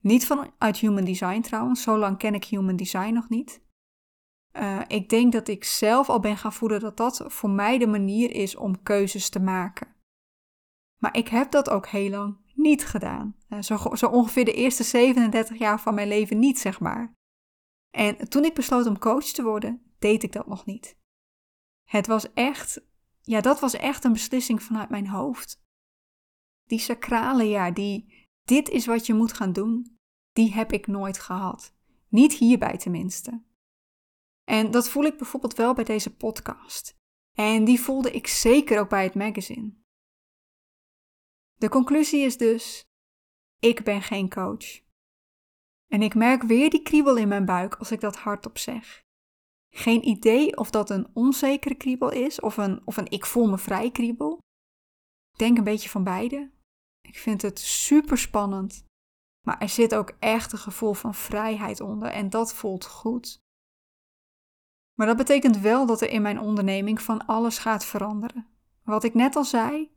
Niet 0.00 0.26
vanuit 0.26 0.78
Human 0.78 1.04
Design 1.04 1.40
trouwens, 1.40 1.82
zo 1.82 1.98
lang 1.98 2.18
ken 2.18 2.34
ik 2.34 2.44
Human 2.44 2.76
Design 2.76 3.12
nog 3.12 3.28
niet. 3.28 3.66
Uh, 4.52 4.80
ik 4.86 5.08
denk 5.08 5.32
dat 5.32 5.48
ik 5.48 5.64
zelf 5.64 6.08
al 6.08 6.20
ben 6.20 6.36
gaan 6.36 6.52
voelen 6.52 6.80
dat 6.80 6.96
dat 6.96 7.24
voor 7.26 7.50
mij 7.50 7.78
de 7.78 7.86
manier 7.86 8.30
is 8.30 8.56
om 8.56 8.82
keuzes 8.82 9.28
te 9.28 9.40
maken. 9.40 9.96
Maar 10.98 11.16
ik 11.16 11.28
heb 11.28 11.50
dat 11.50 11.70
ook 11.70 11.86
heel 11.86 12.10
lang 12.10 12.36
niet 12.54 12.86
gedaan. 12.86 13.36
Uh, 13.48 13.62
zo, 13.62 13.94
zo 13.94 14.06
ongeveer 14.06 14.44
de 14.44 14.52
eerste 14.52 14.82
37 14.82 15.58
jaar 15.58 15.80
van 15.80 15.94
mijn 15.94 16.08
leven 16.08 16.38
niet, 16.38 16.58
zeg 16.58 16.80
maar. 16.80 17.16
En 17.90 18.28
toen 18.28 18.44
ik 18.44 18.54
besloot 18.54 18.86
om 18.86 18.98
coach 18.98 19.24
te 19.24 19.42
worden, 19.42 19.82
deed 19.98 20.22
ik 20.22 20.32
dat 20.32 20.46
nog 20.46 20.66
niet. 20.66 20.96
Het 21.84 22.06
was 22.06 22.32
echt, 22.32 22.87
ja, 23.28 23.40
dat 23.40 23.60
was 23.60 23.74
echt 23.74 24.04
een 24.04 24.12
beslissing 24.12 24.62
vanuit 24.62 24.88
mijn 24.88 25.08
hoofd. 25.08 25.62
Die 26.64 26.78
sacrale 26.78 27.44
ja, 27.44 27.70
die 27.70 28.26
dit 28.44 28.68
is 28.68 28.86
wat 28.86 29.06
je 29.06 29.14
moet 29.14 29.32
gaan 29.32 29.52
doen, 29.52 29.98
die 30.32 30.52
heb 30.52 30.72
ik 30.72 30.86
nooit 30.86 31.18
gehad. 31.18 31.74
Niet 32.08 32.32
hierbij 32.32 32.76
tenminste. 32.76 33.42
En 34.44 34.70
dat 34.70 34.88
voel 34.88 35.04
ik 35.04 35.16
bijvoorbeeld 35.16 35.54
wel 35.54 35.74
bij 35.74 35.84
deze 35.84 36.16
podcast. 36.16 36.96
En 37.32 37.64
die 37.64 37.80
voelde 37.80 38.10
ik 38.10 38.26
zeker 38.26 38.80
ook 38.80 38.88
bij 38.88 39.04
het 39.04 39.14
magazine. 39.14 39.72
De 41.54 41.68
conclusie 41.68 42.20
is 42.20 42.36
dus: 42.36 42.84
ik 43.58 43.84
ben 43.84 44.02
geen 44.02 44.28
coach. 44.28 44.80
En 45.86 46.02
ik 46.02 46.14
merk 46.14 46.42
weer 46.42 46.70
die 46.70 46.82
kriebel 46.82 47.16
in 47.16 47.28
mijn 47.28 47.44
buik 47.44 47.74
als 47.74 47.90
ik 47.90 48.00
dat 48.00 48.16
hardop 48.16 48.58
zeg. 48.58 49.06
Geen 49.70 50.08
idee 50.08 50.56
of 50.56 50.70
dat 50.70 50.90
een 50.90 51.08
onzekere 51.12 51.74
kriebel 51.74 52.10
is 52.10 52.40
of 52.40 52.56
een, 52.56 52.82
of 52.84 52.96
een 52.96 53.10
ik 53.10 53.26
voel 53.26 53.48
me 53.48 53.58
vrij 53.58 53.90
kriebel. 53.90 54.38
Ik 55.32 55.38
denk 55.38 55.58
een 55.58 55.64
beetje 55.64 55.88
van 55.88 56.04
beide. 56.04 56.50
Ik 57.00 57.18
vind 57.18 57.42
het 57.42 57.58
super 57.58 58.18
spannend. 58.18 58.84
Maar 59.46 59.58
er 59.58 59.68
zit 59.68 59.94
ook 59.94 60.12
echt 60.18 60.52
een 60.52 60.58
gevoel 60.58 60.94
van 60.94 61.14
vrijheid 61.14 61.80
onder 61.80 62.08
en 62.08 62.30
dat 62.30 62.54
voelt 62.54 62.86
goed. 62.86 63.38
Maar 64.94 65.06
dat 65.06 65.16
betekent 65.16 65.58
wel 65.58 65.86
dat 65.86 66.00
er 66.00 66.10
in 66.10 66.22
mijn 66.22 66.40
onderneming 66.40 67.02
van 67.02 67.26
alles 67.26 67.58
gaat 67.58 67.84
veranderen. 67.84 68.46
Wat 68.84 69.04
ik 69.04 69.14
net 69.14 69.36
al 69.36 69.44
zei, 69.44 69.90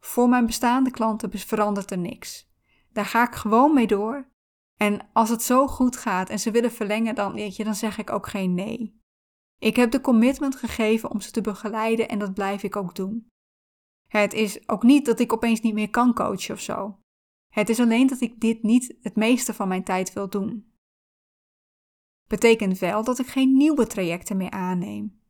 voor 0.00 0.28
mijn 0.28 0.46
bestaande 0.46 0.90
klanten 0.90 1.30
verandert 1.38 1.90
er 1.90 1.98
niks. 1.98 2.50
Daar 2.92 3.04
ga 3.04 3.26
ik 3.26 3.34
gewoon 3.34 3.74
mee 3.74 3.86
door. 3.86 4.28
En 4.76 5.08
als 5.12 5.28
het 5.28 5.42
zo 5.42 5.66
goed 5.66 5.96
gaat 5.96 6.28
en 6.28 6.38
ze 6.38 6.50
willen 6.50 6.72
verlengen, 6.72 7.14
dan, 7.14 7.52
dan 7.56 7.74
zeg 7.74 7.98
ik 7.98 8.10
ook 8.10 8.26
geen 8.26 8.54
nee. 8.54 9.02
Ik 9.58 9.76
heb 9.76 9.90
de 9.90 10.00
commitment 10.00 10.56
gegeven 10.56 11.10
om 11.10 11.20
ze 11.20 11.30
te 11.30 11.40
begeleiden 11.40 12.08
en 12.08 12.18
dat 12.18 12.34
blijf 12.34 12.62
ik 12.62 12.76
ook 12.76 12.94
doen. 12.94 13.26
Het 14.06 14.32
is 14.32 14.68
ook 14.68 14.82
niet 14.82 15.06
dat 15.06 15.20
ik 15.20 15.32
opeens 15.32 15.60
niet 15.60 15.74
meer 15.74 15.90
kan 15.90 16.14
coachen 16.14 16.54
of 16.54 16.60
zo. 16.60 16.98
Het 17.48 17.68
is 17.68 17.80
alleen 17.80 18.06
dat 18.06 18.20
ik 18.20 18.40
dit 18.40 18.62
niet 18.62 18.96
het 19.00 19.16
meeste 19.16 19.54
van 19.54 19.68
mijn 19.68 19.84
tijd 19.84 20.12
wil 20.12 20.28
doen. 20.28 20.72
Betekent 22.28 22.78
wel 22.78 23.04
dat 23.04 23.18
ik 23.18 23.26
geen 23.26 23.56
nieuwe 23.56 23.86
trajecten 23.86 24.36
meer 24.36 24.50
aanneem. 24.50 25.20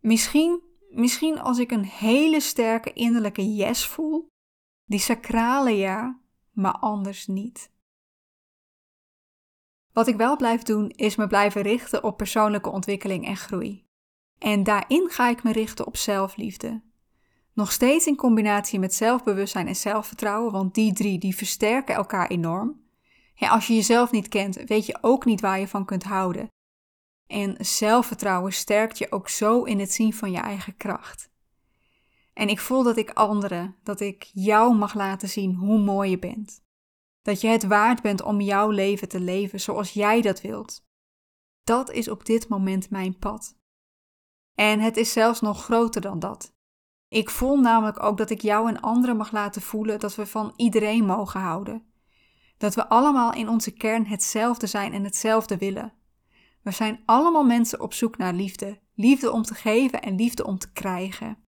Misschien, 0.00 0.62
misschien 0.90 1.40
als 1.40 1.58
ik 1.58 1.70
een 1.70 1.84
hele 1.84 2.40
sterke 2.40 2.92
innerlijke 2.92 3.54
yes 3.54 3.86
voel, 3.86 4.26
die 4.84 4.98
sacrale 4.98 5.70
ja, 5.70 6.20
maar 6.50 6.78
anders 6.78 7.26
niet. 7.26 7.70
Wat 9.92 10.06
ik 10.06 10.16
wel 10.16 10.36
blijf 10.36 10.62
doen, 10.62 10.90
is 10.90 11.16
me 11.16 11.26
blijven 11.26 11.62
richten 11.62 12.04
op 12.04 12.16
persoonlijke 12.16 12.70
ontwikkeling 12.70 13.26
en 13.26 13.36
groei. 13.36 13.84
En 14.38 14.62
daarin 14.62 15.10
ga 15.10 15.28
ik 15.28 15.42
me 15.42 15.52
richten 15.52 15.86
op 15.86 15.96
zelfliefde. 15.96 16.82
Nog 17.52 17.72
steeds 17.72 18.06
in 18.06 18.16
combinatie 18.16 18.78
met 18.78 18.94
zelfbewustzijn 18.94 19.66
en 19.66 19.76
zelfvertrouwen, 19.76 20.52
want 20.52 20.74
die 20.74 20.92
drie 20.92 21.18
die 21.18 21.36
versterken 21.36 21.94
elkaar 21.94 22.28
enorm. 22.28 22.80
Ja, 23.34 23.48
als 23.48 23.66
je 23.66 23.74
jezelf 23.74 24.10
niet 24.10 24.28
kent, 24.28 24.56
weet 24.66 24.86
je 24.86 24.98
ook 25.00 25.24
niet 25.24 25.40
waar 25.40 25.60
je 25.60 25.68
van 25.68 25.84
kunt 25.84 26.04
houden. 26.04 26.48
En 27.26 27.56
zelfvertrouwen 27.58 28.52
sterkt 28.52 28.98
je 28.98 29.12
ook 29.12 29.28
zo 29.28 29.62
in 29.62 29.78
het 29.78 29.92
zien 29.92 30.12
van 30.12 30.30
je 30.30 30.38
eigen 30.38 30.76
kracht. 30.76 31.30
En 32.32 32.48
ik 32.48 32.60
voel 32.60 32.82
dat 32.82 32.96
ik 32.96 33.10
anderen, 33.10 33.76
dat 33.82 34.00
ik 34.00 34.30
jou 34.32 34.74
mag 34.74 34.94
laten 34.94 35.28
zien 35.28 35.54
hoe 35.54 35.78
mooi 35.78 36.10
je 36.10 36.18
bent. 36.18 36.62
Dat 37.22 37.40
je 37.40 37.48
het 37.48 37.66
waard 37.66 38.02
bent 38.02 38.22
om 38.22 38.40
jouw 38.40 38.70
leven 38.70 39.08
te 39.08 39.20
leven 39.20 39.60
zoals 39.60 39.92
jij 39.92 40.20
dat 40.20 40.40
wilt. 40.40 40.88
Dat 41.62 41.90
is 41.90 42.08
op 42.08 42.24
dit 42.24 42.48
moment 42.48 42.90
mijn 42.90 43.18
pad. 43.18 43.58
En 44.54 44.80
het 44.80 44.96
is 44.96 45.12
zelfs 45.12 45.40
nog 45.40 45.64
groter 45.64 46.00
dan 46.00 46.18
dat. 46.18 46.54
Ik 47.08 47.30
voel 47.30 47.60
namelijk 47.60 48.02
ook 48.02 48.16
dat 48.16 48.30
ik 48.30 48.40
jou 48.40 48.68
en 48.68 48.80
anderen 48.80 49.16
mag 49.16 49.32
laten 49.32 49.62
voelen 49.62 50.00
dat 50.00 50.14
we 50.14 50.26
van 50.26 50.52
iedereen 50.56 51.04
mogen 51.04 51.40
houden. 51.40 51.92
Dat 52.56 52.74
we 52.74 52.88
allemaal 52.88 53.32
in 53.32 53.48
onze 53.48 53.70
kern 53.70 54.06
hetzelfde 54.06 54.66
zijn 54.66 54.92
en 54.92 55.04
hetzelfde 55.04 55.58
willen. 55.58 55.92
We 56.62 56.70
zijn 56.70 57.02
allemaal 57.04 57.44
mensen 57.44 57.80
op 57.80 57.92
zoek 57.92 58.16
naar 58.16 58.32
liefde. 58.32 58.80
Liefde 58.94 59.30
om 59.30 59.42
te 59.42 59.54
geven 59.54 60.02
en 60.02 60.14
liefde 60.14 60.44
om 60.44 60.58
te 60.58 60.72
krijgen. 60.72 61.44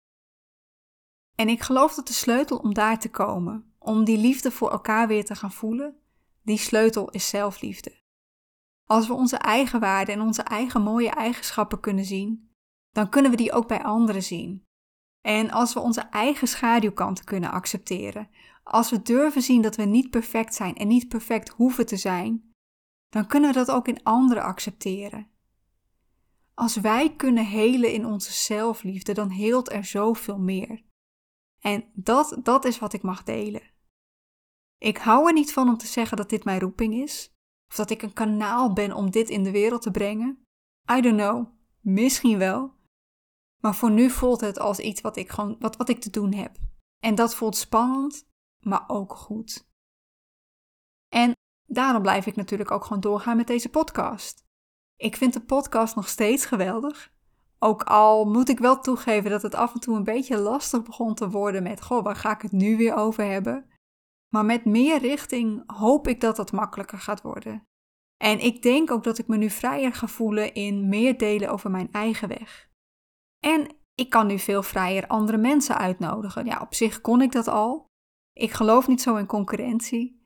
En 1.35 1.49
ik 1.49 1.63
geloof 1.63 1.95
dat 1.95 2.07
de 2.07 2.13
sleutel 2.13 2.57
om 2.57 2.75
daar 2.75 2.99
te 2.99 3.11
komen, 3.11 3.72
om 3.83 4.05
die 4.05 4.19
liefde 4.19 4.51
voor 4.51 4.71
elkaar 4.71 5.09
weer 5.09 5.25
te 5.25 5.35
gaan 5.35 5.53
voelen, 5.53 5.97
die 6.43 6.59
sleutel 6.59 7.11
is 7.11 7.29
zelfliefde. 7.29 8.01
Als 8.85 9.07
we 9.07 9.13
onze 9.13 9.37
eigen 9.37 9.81
waarden 9.81 10.15
en 10.15 10.21
onze 10.21 10.43
eigen 10.43 10.83
mooie 10.83 11.11
eigenschappen 11.11 11.81
kunnen 11.81 12.05
zien, 12.05 12.51
dan 12.91 13.09
kunnen 13.09 13.31
we 13.31 13.37
die 13.37 13.53
ook 13.53 13.69
bij 13.69 13.83
anderen 13.83 14.23
zien. 14.23 14.65
En 15.21 15.51
als 15.51 15.75
we 15.75 15.81
onze 15.81 16.01
eigen 16.01 16.49
schaduwkanten 16.49 17.25
kunnen 17.25 17.51
accepteren, 17.51 18.29
als 18.63 18.91
we 18.91 19.03
durven 19.03 19.43
zien 19.43 19.63
dat 19.63 19.77
we 19.77 19.83
niet 19.83 20.11
perfect 20.11 20.55
zijn 20.55 20.77
en 20.77 20.89
niet 20.89 21.09
perfect 21.09 21.49
hoeven 21.49 21.87
te 21.87 21.97
zijn, 21.97 22.53
dan 23.09 23.27
kunnen 23.27 23.53
we 23.53 23.57
dat 23.57 23.71
ook 23.71 23.89
in 23.89 24.03
anderen 24.03 24.43
accepteren. 24.43 25.31
Als 26.55 26.77
wij 26.77 27.17
kunnen 27.17 27.47
helen 27.47 27.93
in 27.93 28.07
onze 28.07 28.33
zelfliefde, 28.33 29.13
dan 29.13 29.31
heelt 29.31 29.73
er 29.73 29.85
zoveel 29.85 30.39
meer. 30.39 30.83
En 31.61 31.85
dat, 31.95 32.39
dat 32.43 32.65
is 32.65 32.79
wat 32.79 32.93
ik 32.93 33.03
mag 33.03 33.23
delen. 33.23 33.72
Ik 34.83 34.97
hou 34.97 35.27
er 35.27 35.33
niet 35.33 35.53
van 35.53 35.69
om 35.69 35.77
te 35.77 35.87
zeggen 35.87 36.17
dat 36.17 36.31
dit 36.31 36.45
mijn 36.45 36.61
roeping 36.61 36.95
is, 36.95 37.35
of 37.69 37.77
dat 37.77 37.91
ik 37.91 38.03
een 38.03 38.13
kanaal 38.13 38.73
ben 38.73 38.93
om 38.93 39.11
dit 39.11 39.29
in 39.29 39.43
de 39.43 39.51
wereld 39.51 39.83
te 39.83 39.91
brengen. 39.91 40.47
I 40.93 41.01
don't 41.01 41.17
know. 41.17 41.47
Misschien 41.81 42.39
wel. 42.39 42.75
Maar 43.61 43.75
voor 43.75 43.91
nu 43.91 44.11
voelt 44.11 44.41
het 44.41 44.59
als 44.59 44.79
iets 44.79 45.01
wat 45.01 45.17
ik, 45.17 45.31
gewoon, 45.31 45.57
wat, 45.59 45.77
wat 45.77 45.89
ik 45.89 46.01
te 46.01 46.11
doen 46.11 46.33
heb. 46.33 46.57
En 46.99 47.15
dat 47.15 47.35
voelt 47.35 47.57
spannend, 47.57 48.27
maar 48.59 48.85
ook 48.87 49.15
goed. 49.15 49.69
En 51.09 51.33
daarom 51.67 52.03
blijf 52.03 52.27
ik 52.27 52.37
natuurlijk 52.37 52.71
ook 52.71 52.85
gewoon 52.85 53.03
doorgaan 53.03 53.37
met 53.37 53.47
deze 53.47 53.69
podcast. 53.69 54.45
Ik 54.97 55.17
vind 55.17 55.33
de 55.33 55.45
podcast 55.45 55.95
nog 55.95 56.09
steeds 56.09 56.47
geweldig. 56.47 57.13
Ook 57.59 57.83
al 57.83 58.25
moet 58.25 58.49
ik 58.49 58.59
wel 58.59 58.81
toegeven 58.81 59.31
dat 59.31 59.43
het 59.43 59.55
af 59.55 59.75
en 59.75 59.81
toe 59.81 59.97
een 59.97 60.05
beetje 60.05 60.39
lastig 60.39 60.83
begon 60.83 61.15
te 61.15 61.31
worden 61.31 61.63
met: 61.63 61.83
Goh, 61.83 62.05
waar 62.05 62.17
ga 62.17 62.35
ik 62.35 62.43
het 62.43 62.53
nu 62.53 62.77
weer 62.77 62.95
over 62.95 63.25
hebben? 63.25 63.71
Maar 64.33 64.45
met 64.45 64.65
meer 64.65 64.99
richting 64.99 65.63
hoop 65.67 66.09
ik 66.09 66.21
dat 66.21 66.37
dat 66.37 66.53
makkelijker 66.53 66.99
gaat 66.99 67.23
worden. 67.23 67.67
En 68.17 68.39
ik 68.39 68.63
denk 68.63 68.91
ook 68.91 69.05
dat 69.05 69.19
ik 69.19 69.27
me 69.27 69.37
nu 69.37 69.51
vrijer 69.51 69.95
ga 69.95 70.07
voelen 70.07 70.55
in 70.55 70.89
meer 70.89 71.19
delen 71.19 71.51
over 71.51 71.71
mijn 71.71 71.89
eigen 71.93 72.29
weg. 72.29 72.71
En 73.41 73.77
ik 73.95 74.11
kan 74.11 74.27
nu 74.27 74.39
veel 74.39 74.63
vrijer 74.63 75.07
andere 75.07 75.39
mensen 75.39 75.79
uitnodigen. 75.79 76.45
Ja, 76.45 76.61
op 76.61 76.75
zich 76.75 77.01
kon 77.01 77.23
ik 77.23 77.33
dat 77.33 77.49
al. 77.49 77.87
Ik 78.33 78.51
geloof 78.51 78.89
niet 78.89 79.03
zo 79.03 79.17
in 79.17 79.27
concurrentie. 79.27 80.23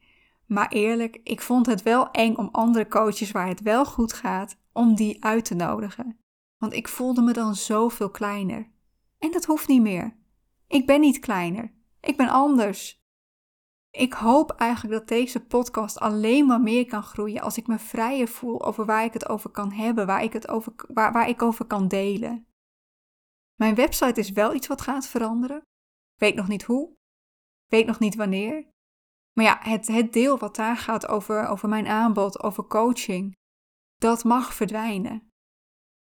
Maar 0.47 0.69
eerlijk, 0.69 1.21
ik 1.23 1.41
vond 1.41 1.67
het 1.67 1.83
wel 1.83 2.11
eng 2.11 2.35
om 2.35 2.49
andere 2.53 2.89
coaches 2.89 3.31
waar 3.31 3.49
het 3.49 3.61
wel 3.61 3.85
goed 3.85 4.13
gaat, 4.13 4.59
om 4.73 4.95
die 4.95 5.25
uit 5.25 5.45
te 5.45 5.55
nodigen. 5.55 6.19
Want 6.59 6.73
ik 6.73 6.89
voelde 6.89 7.23
me 7.23 7.33
dan 7.33 7.55
zoveel 7.55 8.11
kleiner. 8.11 8.71
En 9.19 9.31
dat 9.31 9.45
hoeft 9.45 9.69
niet 9.69 9.83
meer. 9.83 10.17
Ik 10.67 10.87
ben 10.87 11.01
niet 11.01 11.19
kleiner. 11.19 11.73
Ik 12.01 12.17
ben 12.17 12.29
anders. 12.29 13.05
Ik 13.97 14.13
hoop 14.13 14.51
eigenlijk 14.51 14.99
dat 14.99 15.09
deze 15.09 15.47
podcast 15.47 15.99
alleen 15.99 16.47
maar 16.47 16.61
meer 16.61 16.87
kan 16.87 17.03
groeien 17.03 17.43
als 17.43 17.57
ik 17.57 17.67
me 17.67 17.79
vrijer 17.79 18.29
voel 18.29 18.65
over 18.65 18.85
waar 18.85 19.05
ik 19.05 19.13
het 19.13 19.29
over 19.29 19.51
kan 19.51 19.73
hebben, 19.73 20.07
waar 20.07 20.23
ik 20.23 20.33
het 20.33 20.49
over, 20.49 20.73
waar, 20.89 21.13
waar 21.13 21.29
ik 21.29 21.43
over 21.43 21.65
kan 21.65 21.89
delen. 21.89 22.47
Mijn 23.55 23.75
website 23.75 24.21
is 24.21 24.31
wel 24.31 24.55
iets 24.55 24.67
wat 24.67 24.81
gaat 24.81 25.07
veranderen. 25.07 25.63
Weet 26.15 26.35
nog 26.35 26.49
niet 26.49 26.63
hoe. 26.63 26.97
Weet 27.67 27.87
nog 27.87 27.99
niet 27.99 28.15
wanneer. 28.15 28.69
Maar 29.33 29.45
ja, 29.45 29.59
het, 29.61 29.87
het 29.87 30.13
deel 30.13 30.39
wat 30.39 30.57
daar 30.57 30.77
gaat 30.77 31.07
over, 31.07 31.47
over 31.47 31.69
mijn 31.69 31.87
aanbod, 31.87 32.43
over 32.43 32.65
coaching, 32.67 33.33
dat 33.95 34.25
mag 34.25 34.55
verdwijnen. 34.55 35.29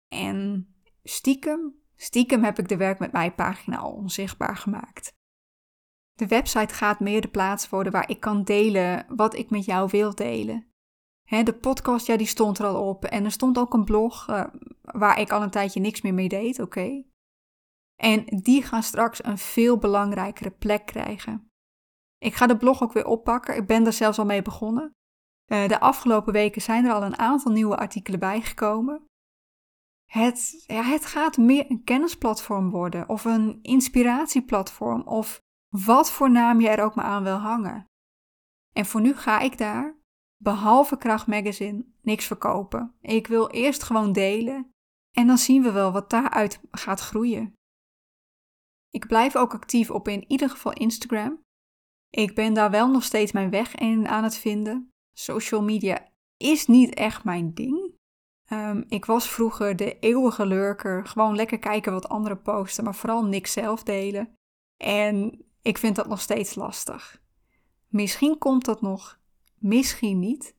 En 0.08 0.68
stiekem, 1.04 1.82
stiekem 1.96 2.44
heb 2.44 2.60
ik 2.60 2.68
de 2.68 2.78
werk 2.78 3.00
met 3.00 3.12
mij 3.12 3.34
pagina 3.34 3.78
al 3.78 3.94
onzichtbaar 3.94 4.58
gemaakt. 4.58 5.17
De 6.18 6.28
website 6.28 6.74
gaat 6.74 7.00
meer 7.00 7.22
de 7.22 7.28
plaats 7.28 7.70
worden 7.70 7.92
waar 7.92 8.10
ik 8.10 8.20
kan 8.20 8.44
delen 8.44 9.06
wat 9.08 9.36
ik 9.36 9.50
met 9.50 9.66
jou 9.66 9.90
wil 9.92 10.16
delen. 10.16 10.68
de 11.24 11.58
podcast, 11.62 12.08
ja, 12.08 12.18
die 12.18 12.28
stond 12.28 12.60
er 12.60 12.66
al 12.66 12.88
op. 12.88 13.06
En 13.06 13.26
er 13.26 13.32
stond 13.32 13.58
ook 13.58 13.74
een 13.74 13.86
blog 13.86 14.28
uh, 14.30 14.44
waar 14.82 15.20
ik 15.20 15.32
al 15.32 15.42
een 15.42 15.50
tijdje 15.50 15.80
niks 15.80 16.02
meer 16.02 16.14
mee 16.14 16.30
deed, 16.30 16.60
oké. 16.60 17.04
En 17.96 18.26
die 18.26 18.64
gaan 18.64 18.84
straks 18.84 19.24
een 19.24 19.38
veel 19.38 19.78
belangrijkere 19.78 20.52
plek 20.52 20.86
krijgen. 20.86 21.52
Ik 22.18 22.34
ga 22.36 22.48
de 22.48 22.58
blog 22.58 22.84
ook 22.84 22.94
weer 22.94 23.06
oppakken. 23.06 23.56
Ik 23.56 23.68
ben 23.68 23.86
er 23.86 23.94
zelfs 23.94 24.20
al 24.20 24.26
mee 24.26 24.42
begonnen. 24.42 24.92
Uh, 25.52 25.68
de 25.68 25.80
afgelopen 25.80 26.34
weken 26.34 26.62
zijn 26.62 26.86
er 26.86 26.94
al 26.94 27.04
een 27.04 27.20
aantal 27.20 27.52
nieuwe 27.52 27.78
artikelen 27.78 28.20
bijgekomen. 28.20 29.06
Het, 30.12 30.64
ja, 30.68 30.82
het 30.82 31.06
gaat 31.06 31.38
meer 31.38 31.66
een 31.72 31.84
kennisplatform 31.84 32.70
worden, 32.70 33.10
of 33.10 33.26
een 33.26 33.60
inspiratieplatform, 33.62 35.02
of 35.02 35.40
wat 35.86 36.12
voor 36.12 36.32
naam 36.32 36.62
je 36.62 36.70
er 36.70 36.84
ook 36.84 36.96
maar 36.96 37.06
aan 37.06 37.24
wil 37.24 37.38
hangen. 37.38 37.86
En 38.74 38.86
voor 38.86 39.02
nu 39.02 39.16
ga 39.16 39.40
ik 39.40 39.58
daar, 39.58 39.98
behalve 40.44 40.98
Kracht 40.98 41.28
Magazine, 41.28 41.86
niks 42.02 42.26
verkopen. 42.26 42.96
Ik 43.02 43.28
wil 43.28 43.50
eerst 43.50 43.84
gewoon 43.84 44.12
delen 44.12 44.72
en 45.12 45.28
dan 45.28 45.38
zien 45.38 45.64
we 45.64 45.72
wel 45.72 45.92
wat 45.92 46.10
daaruit 46.10 46.62
gaat 46.72 47.00
groeien. 47.00 47.54
Ik 48.90 49.08
blijf 49.08 49.36
ook 49.36 49.54
actief 49.54 49.92
op 49.92 50.08
in 50.08 50.26
ieder 50.28 50.50
geval 50.50 50.74
Instagram. 50.74 51.42
Ik 52.10 52.36
ben 52.36 52.54
daar 52.54 52.72
wel 52.72 52.90
nog 52.90 53.04
steeds 53.04 53.32
mijn 53.32 53.50
weg 53.50 53.76
in 53.76 54.08
aan 54.08 54.24
het 54.24 54.38
vinden. 54.38 54.90
Social 55.14 55.64
media 55.64 56.08
is 56.38 56.68
niet 56.68 56.94
echt 56.94 57.24
mijn 57.24 57.54
ding. 57.54 57.96
Um, 58.52 58.86
ik 58.88 59.06
was 59.06 59.30
vroeger 59.30 59.76
de 59.76 60.00
eeuwige 60.00 60.46
lurker, 60.46 61.06
gewoon 61.06 61.36
lekker 61.36 61.60
kijken 61.60 61.92
wat 61.92 62.10
anderen 62.10 62.42
posten, 62.42 62.84
maar 62.84 62.96
vooral 62.96 63.26
niks 63.26 63.52
zelf 63.52 63.84
delen. 63.84 64.36
En 64.84 65.47
ik 65.62 65.78
vind 65.78 65.96
dat 65.96 66.08
nog 66.08 66.22
steeds 66.22 66.56
lastig. 66.56 67.22
Misschien 67.88 68.38
komt 68.38 68.66
dat 68.66 68.82
nog, 68.82 69.20
misschien 69.58 70.20
niet. 70.20 70.56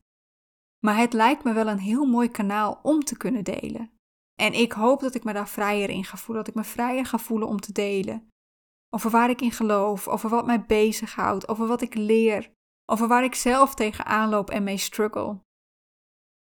Maar 0.79 0.97
het 0.97 1.13
lijkt 1.13 1.43
me 1.43 1.53
wel 1.53 1.67
een 1.67 1.79
heel 1.79 2.05
mooi 2.05 2.29
kanaal 2.29 2.79
om 2.83 3.03
te 3.03 3.17
kunnen 3.17 3.43
delen. 3.43 3.91
En 4.35 4.53
ik 4.53 4.71
hoop 4.71 4.99
dat 4.99 5.15
ik 5.15 5.23
me 5.23 5.33
daar 5.33 5.49
vrijer 5.49 5.89
in 5.89 6.03
ga 6.03 6.17
voelen, 6.17 6.43
dat 6.45 6.53
ik 6.53 6.59
me 6.61 6.69
vrijer 6.69 7.05
ga 7.05 7.17
voelen 7.17 7.47
om 7.47 7.59
te 7.59 7.71
delen. 7.71 8.27
Over 8.89 9.09
waar 9.09 9.29
ik 9.29 9.41
in 9.41 9.51
geloof, 9.51 10.07
over 10.07 10.29
wat 10.29 10.45
mij 10.45 10.65
bezighoudt, 10.65 11.47
over 11.47 11.67
wat 11.67 11.81
ik 11.81 11.95
leer, 11.95 12.51
over 12.85 13.07
waar 13.07 13.23
ik 13.23 13.35
zelf 13.35 13.75
tegenaan 13.75 14.29
loop 14.29 14.49
en 14.49 14.63
mee 14.63 14.77
struggle. 14.77 15.39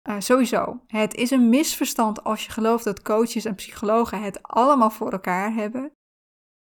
Uh, 0.08 0.16
sowieso, 0.18 0.80
het 0.86 1.14
is 1.14 1.30
een 1.30 1.48
misverstand 1.48 2.24
als 2.24 2.44
je 2.44 2.50
gelooft 2.50 2.84
dat 2.84 3.02
coaches 3.02 3.44
en 3.44 3.54
psychologen 3.54 4.22
het 4.22 4.42
allemaal 4.42 4.90
voor 4.90 5.12
elkaar 5.12 5.54
hebben. 5.54 5.92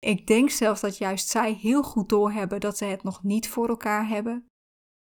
Ik 0.03 0.27
denk 0.27 0.49
zelfs 0.49 0.81
dat 0.81 0.97
juist 0.97 1.29
zij 1.29 1.53
heel 1.53 1.83
goed 1.83 2.09
doorhebben 2.09 2.59
dat 2.59 2.77
ze 2.77 2.85
het 2.85 3.03
nog 3.03 3.23
niet 3.23 3.49
voor 3.49 3.69
elkaar 3.69 4.07
hebben. 4.07 4.45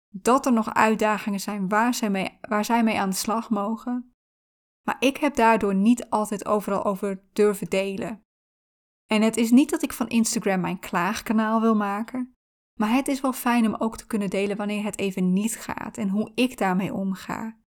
Dat 0.08 0.46
er 0.46 0.52
nog 0.52 0.74
uitdagingen 0.74 1.40
zijn 1.40 1.68
waar 1.68 1.94
zij 1.94 2.10
mee, 2.10 2.38
waar 2.40 2.64
zij 2.64 2.82
mee 2.82 2.98
aan 2.98 3.10
de 3.10 3.16
slag 3.16 3.50
mogen. 3.50 4.14
Maar 4.86 4.96
ik 4.98 5.16
heb 5.16 5.34
daardoor 5.34 5.74
niet 5.74 6.10
altijd 6.10 6.46
overal 6.46 6.84
over 6.84 7.22
durven 7.32 7.68
delen. 7.68 8.22
En 9.06 9.22
het 9.22 9.36
is 9.36 9.50
niet 9.50 9.70
dat 9.70 9.82
ik 9.82 9.92
van 9.92 10.08
Instagram 10.08 10.60
mijn 10.60 10.78
klaagkanaal 10.78 11.60
wil 11.60 11.76
maken, 11.76 12.34
maar 12.78 12.92
het 12.92 13.08
is 13.08 13.20
wel 13.20 13.32
fijn 13.32 13.66
om 13.66 13.74
ook 13.74 13.96
te 13.96 14.06
kunnen 14.06 14.30
delen 14.30 14.56
wanneer 14.56 14.84
het 14.84 14.98
even 14.98 15.32
niet 15.32 15.56
gaat 15.56 15.96
en 15.96 16.08
hoe 16.08 16.32
ik 16.34 16.58
daarmee 16.58 16.94
omga. 16.94 17.60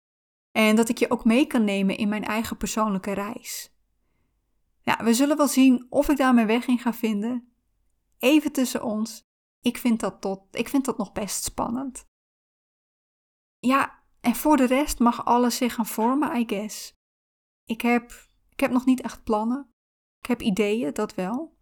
En 0.52 0.76
dat 0.76 0.90
ik 0.90 0.98
je 0.98 1.10
ook 1.10 1.26
mee 1.26 1.48
kan 1.48 1.64
nemen 1.64 1.98
in 1.98 2.10
mijn 2.10 2.24
eigen 2.24 2.58
persoonlijke 2.58 3.12
reis. 3.12 3.73
Ja, 4.84 5.04
we 5.04 5.14
zullen 5.14 5.38
wel 5.38 5.48
zien 5.48 5.86
of 5.90 6.10
ik 6.10 6.18
daar 6.18 6.34
mijn 6.34 6.48
weg 6.48 6.68
in 6.68 6.80
ga 6.80 6.94
vinden. 6.94 7.54
Even 8.18 8.52
tussen 8.52 8.84
ons. 8.84 9.22
Ik 9.62 9.78
vind 9.78 10.00
dat, 10.00 10.22
tot, 10.22 10.42
ik 10.52 10.70
vind 10.70 10.86
dat 10.86 10.98
nog 10.98 11.12
best 11.12 11.44
spannend. 11.44 12.06
Ja, 13.60 14.04
en 14.22 14.36
voor 14.36 14.58
de 14.58 14.66
rest 14.66 15.00
mag 15.00 15.26
alles 15.26 15.58
zich 15.58 15.74
gaan 15.74 15.86
vormen, 15.86 16.36
I 16.36 16.44
guess. 16.48 16.94
Ik 17.64 17.82
heb, 17.82 18.12
ik 18.50 18.60
heb 18.60 18.72
nog 18.72 18.86
niet 18.86 19.02
echt 19.02 19.24
plannen. 19.24 19.70
Ik 20.20 20.28
heb 20.28 20.42
ideeën, 20.42 20.94
dat 20.94 21.16
wel. 21.16 21.58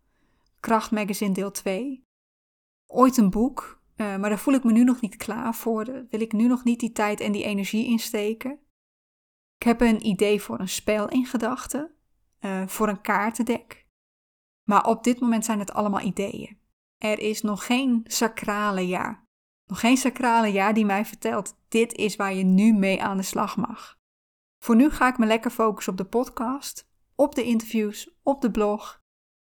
Kracht 0.60 0.92
Magazine 0.92 1.34
deel 1.34 1.52
2. 1.52 2.04
Ooit 2.86 3.18
een 3.18 3.30
boek, 3.30 3.82
uh, 3.96 4.18
maar 4.18 4.30
daar 4.30 4.40
voel 4.40 4.54
ik 4.54 4.64
me 4.64 4.72
nu 4.72 4.84
nog 4.84 5.02
niet 5.02 5.16
klaar 5.16 5.56
voor. 5.56 5.86
Daar 5.86 6.06
wil 6.10 6.22
ik 6.22 6.32
nu 6.32 6.48
nog 6.48 6.64
niet 6.64 6.80
die 6.80 6.92
tijd 6.92 7.20
en 7.20 7.32
die 7.32 7.44
energie 7.44 7.86
insteken. 7.86 8.60
Ik 9.56 9.64
heb 9.64 9.82
een 9.82 10.06
idee 10.06 10.42
voor 10.42 10.60
een 10.60 10.70
spel 10.70 11.10
in 11.10 11.26
gedachten, 11.26 11.96
uh, 12.42 12.68
voor 12.68 12.88
een 12.88 13.02
kaartendek. 13.02 13.86
Maar 14.70 14.86
op 14.86 15.04
dit 15.04 15.20
moment 15.20 15.46
zijn 15.46 15.60
het 15.60 15.74
allemaal 15.74 16.02
ideeën. 16.02 16.60
Er 16.98 17.20
is 17.20 17.42
nog 17.42 17.66
geen 17.66 18.04
sacrale 18.08 18.88
jaar. 18.88 19.26
Nog 19.66 19.80
geen 19.80 19.98
sacrale 19.98 20.48
jaar 20.48 20.74
die 20.74 20.86
mij 20.86 21.06
vertelt: 21.06 21.56
dit 21.68 21.94
is 21.94 22.16
waar 22.16 22.34
je 22.34 22.44
nu 22.44 22.74
mee 22.74 23.04
aan 23.04 23.18
de 23.18 23.24
slag 23.24 23.58
mag. 23.58 24.00
Voor 24.64 24.76
nu 24.76 24.90
ga 24.90 25.08
ik 25.08 25.18
me 25.18 25.26
lekker 25.26 25.52
focussen 25.52 25.92
op 25.92 25.98
de 25.98 26.06
podcast, 26.06 26.88
op 27.16 27.36
de 27.36 27.44
interviews, 27.44 28.20
op 28.24 28.42
de 28.42 28.52
blog. 28.52 29.00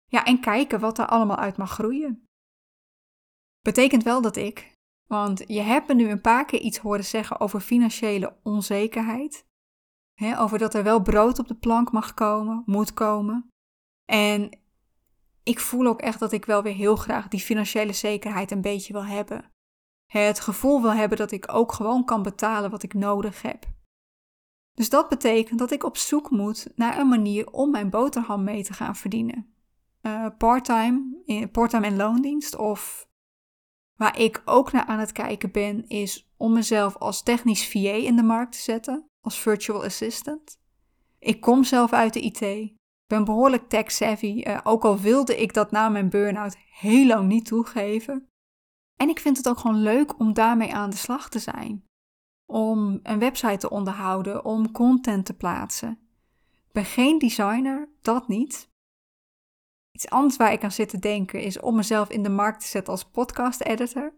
Ja, 0.07 0.25
en 0.25 0.41
kijken 0.41 0.81
wat 0.81 0.99
er 0.99 1.07
allemaal 1.07 1.37
uit 1.37 1.57
mag 1.57 1.71
groeien. 1.71 2.25
Betekent 3.61 4.03
wel 4.03 4.23
dat 4.23 4.37
ik, 4.37 4.75
want 5.07 5.43
je 5.47 5.61
hebt 5.61 5.89
me 5.89 5.95
nu 5.95 6.09
een 6.09 6.21
paar 6.21 6.45
keer 6.45 6.61
iets 6.61 6.79
horen 6.79 7.05
zeggen 7.05 7.41
over 7.41 7.61
financiële 7.61 8.37
onzekerheid 8.43 9.47
over 10.39 10.59
dat 10.59 10.75
er 10.75 10.83
wel 10.83 11.03
brood 11.03 11.39
op 11.39 11.49
de 11.49 11.55
plank 11.55 11.93
mag 11.93 12.15
komen, 12.15 12.63
moet 12.67 12.95
komen. 12.95 13.49
En 14.05 14.61
ik 15.43 15.61
voel 15.61 15.87
ook 15.87 16.01
echt 16.01 16.19
dat 16.19 16.33
ik 16.33 16.45
wel 16.45 16.63
weer 16.63 16.75
heel 16.75 16.97
graag 16.97 17.29
die 17.29 17.41
financiële 17.41 17.93
zekerheid 17.93 18.51
een 18.51 18.61
beetje 18.61 18.93
wil 18.93 19.05
hebben. 19.05 19.53
het 20.07 20.41
gevoel 20.41 20.83
wil 20.83 20.93
hebben 20.93 21.19
dat 21.19 21.31
ik 21.31 21.53
ook 21.53 21.73
gewoon 21.73 22.05
kan 22.05 22.23
betalen 22.23 22.71
wat 22.71 22.83
ik 22.83 22.95
nodig 22.95 23.43
heb. 23.43 23.67
Dus 24.73 24.89
dat 24.89 25.09
betekent 25.09 25.59
dat 25.59 25.71
ik 25.71 25.85
op 25.85 25.97
zoek 25.97 26.31
moet 26.31 26.73
naar 26.75 26.99
een 26.99 27.09
manier 27.09 27.51
om 27.51 27.71
mijn 27.71 27.91
boterham 27.91 28.45
mee 28.45 28.65
te 28.65 28.73
gaan 28.73 28.97
verdienen. 28.97 29.55
Uh, 30.03 30.27
parttime, 30.39 31.49
parttime 31.53 31.87
en 31.87 31.97
loondienst 31.97 32.57
of 32.57 33.09
waar 33.95 34.19
ik 34.19 34.43
ook 34.45 34.73
naar 34.73 34.85
aan 34.85 34.99
het 34.99 35.13
kijken 35.13 35.51
ben, 35.51 35.89
is 35.89 36.33
om 36.37 36.53
mezelf 36.53 36.97
als 36.97 37.23
technisch 37.23 37.69
VA 37.69 37.93
in 37.93 38.17
de 38.17 38.23
markt 38.23 38.53
te 38.53 38.59
zetten 38.59 39.10
als 39.21 39.39
virtual 39.39 39.85
assistant. 39.85 40.59
Ik 41.19 41.41
kom 41.41 41.65
zelf 41.65 41.93
uit 41.93 42.13
de 42.13 42.21
IT, 42.21 42.73
ben 43.07 43.25
behoorlijk 43.25 43.69
tech-savvy, 43.69 44.43
uh, 44.47 44.61
ook 44.63 44.85
al 44.85 44.99
wilde 44.99 45.37
ik 45.37 45.55
dat 45.55 45.71
na 45.71 45.89
mijn 45.89 46.11
burn-out 46.11 46.57
heel 46.57 47.07
lang 47.07 47.29
niet 47.29 47.47
toegeven. 47.47 48.29
En 48.97 49.09
ik 49.09 49.21
vind 49.21 49.37
het 49.37 49.49
ook 49.49 49.59
gewoon 49.59 49.83
leuk 49.83 50.19
om 50.19 50.33
daarmee 50.33 50.75
aan 50.75 50.91
de 50.91 50.97
slag 50.97 51.29
te 51.29 51.39
zijn. 51.39 51.85
Om 52.53 53.01
een 53.03 53.19
website 53.19 53.57
te 53.57 53.71
onderhouden, 53.71 54.45
om 54.45 54.73
content 54.73 55.27
te 55.27 55.37
plaatsen. 55.37 55.91
Ik 56.67 56.73
ben 56.73 56.85
geen 56.85 57.19
designer, 57.19 57.89
dat 58.01 58.29
niet. 58.29 58.69
Iets 59.93 60.11
anders 60.11 60.37
waar 60.37 60.53
ik 60.53 60.65
aan 60.65 60.73
zit 60.73 60.89
te 60.89 60.99
denken 60.99 61.43
is 61.43 61.61
om 61.61 61.77
mezelf 61.77 62.11
in 62.11 62.23
de 62.23 62.29
markt 62.29 62.61
te 62.61 62.67
zetten 62.67 62.93
als 62.93 63.05
podcast 63.05 63.61
editor. 63.61 64.15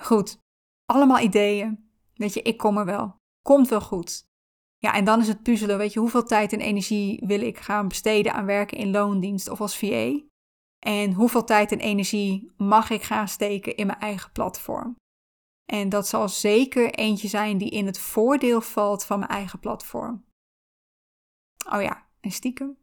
Goed, 0.00 0.38
allemaal 0.84 1.18
ideeën. 1.18 1.90
Weet 2.14 2.34
je, 2.34 2.42
ik 2.42 2.56
kom 2.56 2.78
er 2.78 2.84
wel. 2.84 3.19
Komt 3.42 3.68
wel 3.68 3.80
goed. 3.80 4.28
Ja, 4.76 4.94
en 4.94 5.04
dan 5.04 5.20
is 5.20 5.28
het 5.28 5.42
puzzelen, 5.42 5.78
weet 5.78 5.92
je, 5.92 6.00
hoeveel 6.00 6.24
tijd 6.24 6.52
en 6.52 6.60
energie 6.60 7.26
wil 7.26 7.40
ik 7.40 7.58
gaan 7.58 7.88
besteden 7.88 8.32
aan 8.34 8.46
werken 8.46 8.78
in 8.78 8.90
loondienst 8.90 9.48
of 9.48 9.60
als 9.60 9.78
VA? 9.78 10.20
En 10.78 11.12
hoeveel 11.12 11.44
tijd 11.44 11.72
en 11.72 11.78
energie 11.78 12.52
mag 12.56 12.90
ik 12.90 13.02
gaan 13.02 13.28
steken 13.28 13.76
in 13.76 13.86
mijn 13.86 13.98
eigen 13.98 14.32
platform? 14.32 14.96
En 15.72 15.88
dat 15.88 16.08
zal 16.08 16.28
zeker 16.28 16.94
eentje 16.94 17.28
zijn 17.28 17.58
die 17.58 17.70
in 17.70 17.86
het 17.86 17.98
voordeel 17.98 18.60
valt 18.60 19.04
van 19.04 19.18
mijn 19.18 19.30
eigen 19.30 19.58
platform. 19.58 20.24
Oh 21.72 21.82
ja, 21.82 22.08
en 22.20 22.30
stiekem. 22.30 22.78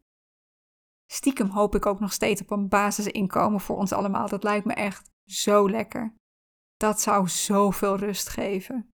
Stiekem 1.10 1.48
hoop 1.48 1.74
ik 1.74 1.86
ook 1.86 2.00
nog 2.00 2.12
steeds 2.12 2.40
op 2.40 2.50
een 2.50 2.68
basisinkomen 2.68 3.60
voor 3.60 3.76
ons 3.76 3.92
allemaal. 3.92 4.28
Dat 4.28 4.42
lijkt 4.42 4.66
me 4.66 4.72
echt 4.72 5.10
zo 5.24 5.70
lekker. 5.70 6.14
Dat 6.76 7.00
zou 7.00 7.28
zoveel 7.28 7.96
rust 7.96 8.28
geven. 8.28 8.90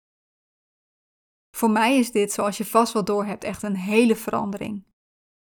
Voor 1.54 1.70
mij 1.70 1.98
is 1.98 2.10
dit, 2.10 2.32
zoals 2.32 2.56
je 2.56 2.64
vast 2.64 2.92
wel 2.92 3.04
door 3.04 3.24
hebt, 3.24 3.44
echt 3.44 3.62
een 3.62 3.76
hele 3.76 4.16
verandering. 4.16 4.84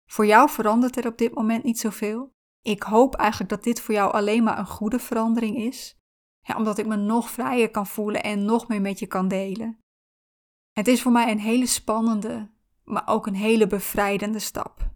Voor 0.10 0.26
jou 0.26 0.50
verandert 0.50 0.98
er 0.98 1.08
op 1.08 1.18
dit 1.18 1.34
moment 1.34 1.64
niet 1.64 1.80
zoveel. 1.80 2.32
Ik 2.62 2.84
hoop 2.84 3.16
eigenlijk 3.16 3.50
dat 3.50 3.64
dit 3.64 3.82
voor 3.82 3.94
jou 3.94 4.14
alleen 4.14 4.44
maar 4.44 4.58
een 4.58 4.68
goede 4.68 5.00
verandering 5.00 5.58
is. 5.58 5.98
Omdat 6.58 6.78
ik 6.78 6.86
me 6.86 6.96
nog 6.96 7.30
vrijer 7.30 7.72
kan 7.72 7.88
voelen 7.88 8.24
en 8.24 8.46
nog 8.46 8.68
meer 8.68 8.82
met 8.82 9.00
je 9.00 9.08
kan 9.08 9.28
delen. 9.28 9.80
Het 10.72 10.88
is 10.88 11.02
voor 11.02 11.12
mij 11.12 11.32
een 11.32 11.40
hele 11.40 11.66
spannende, 11.66 12.52
maar 12.84 13.08
ook 13.08 13.28
een 13.28 13.36
hele 13.36 13.68
bevrijdende 13.68 14.40
stap. 14.40 14.90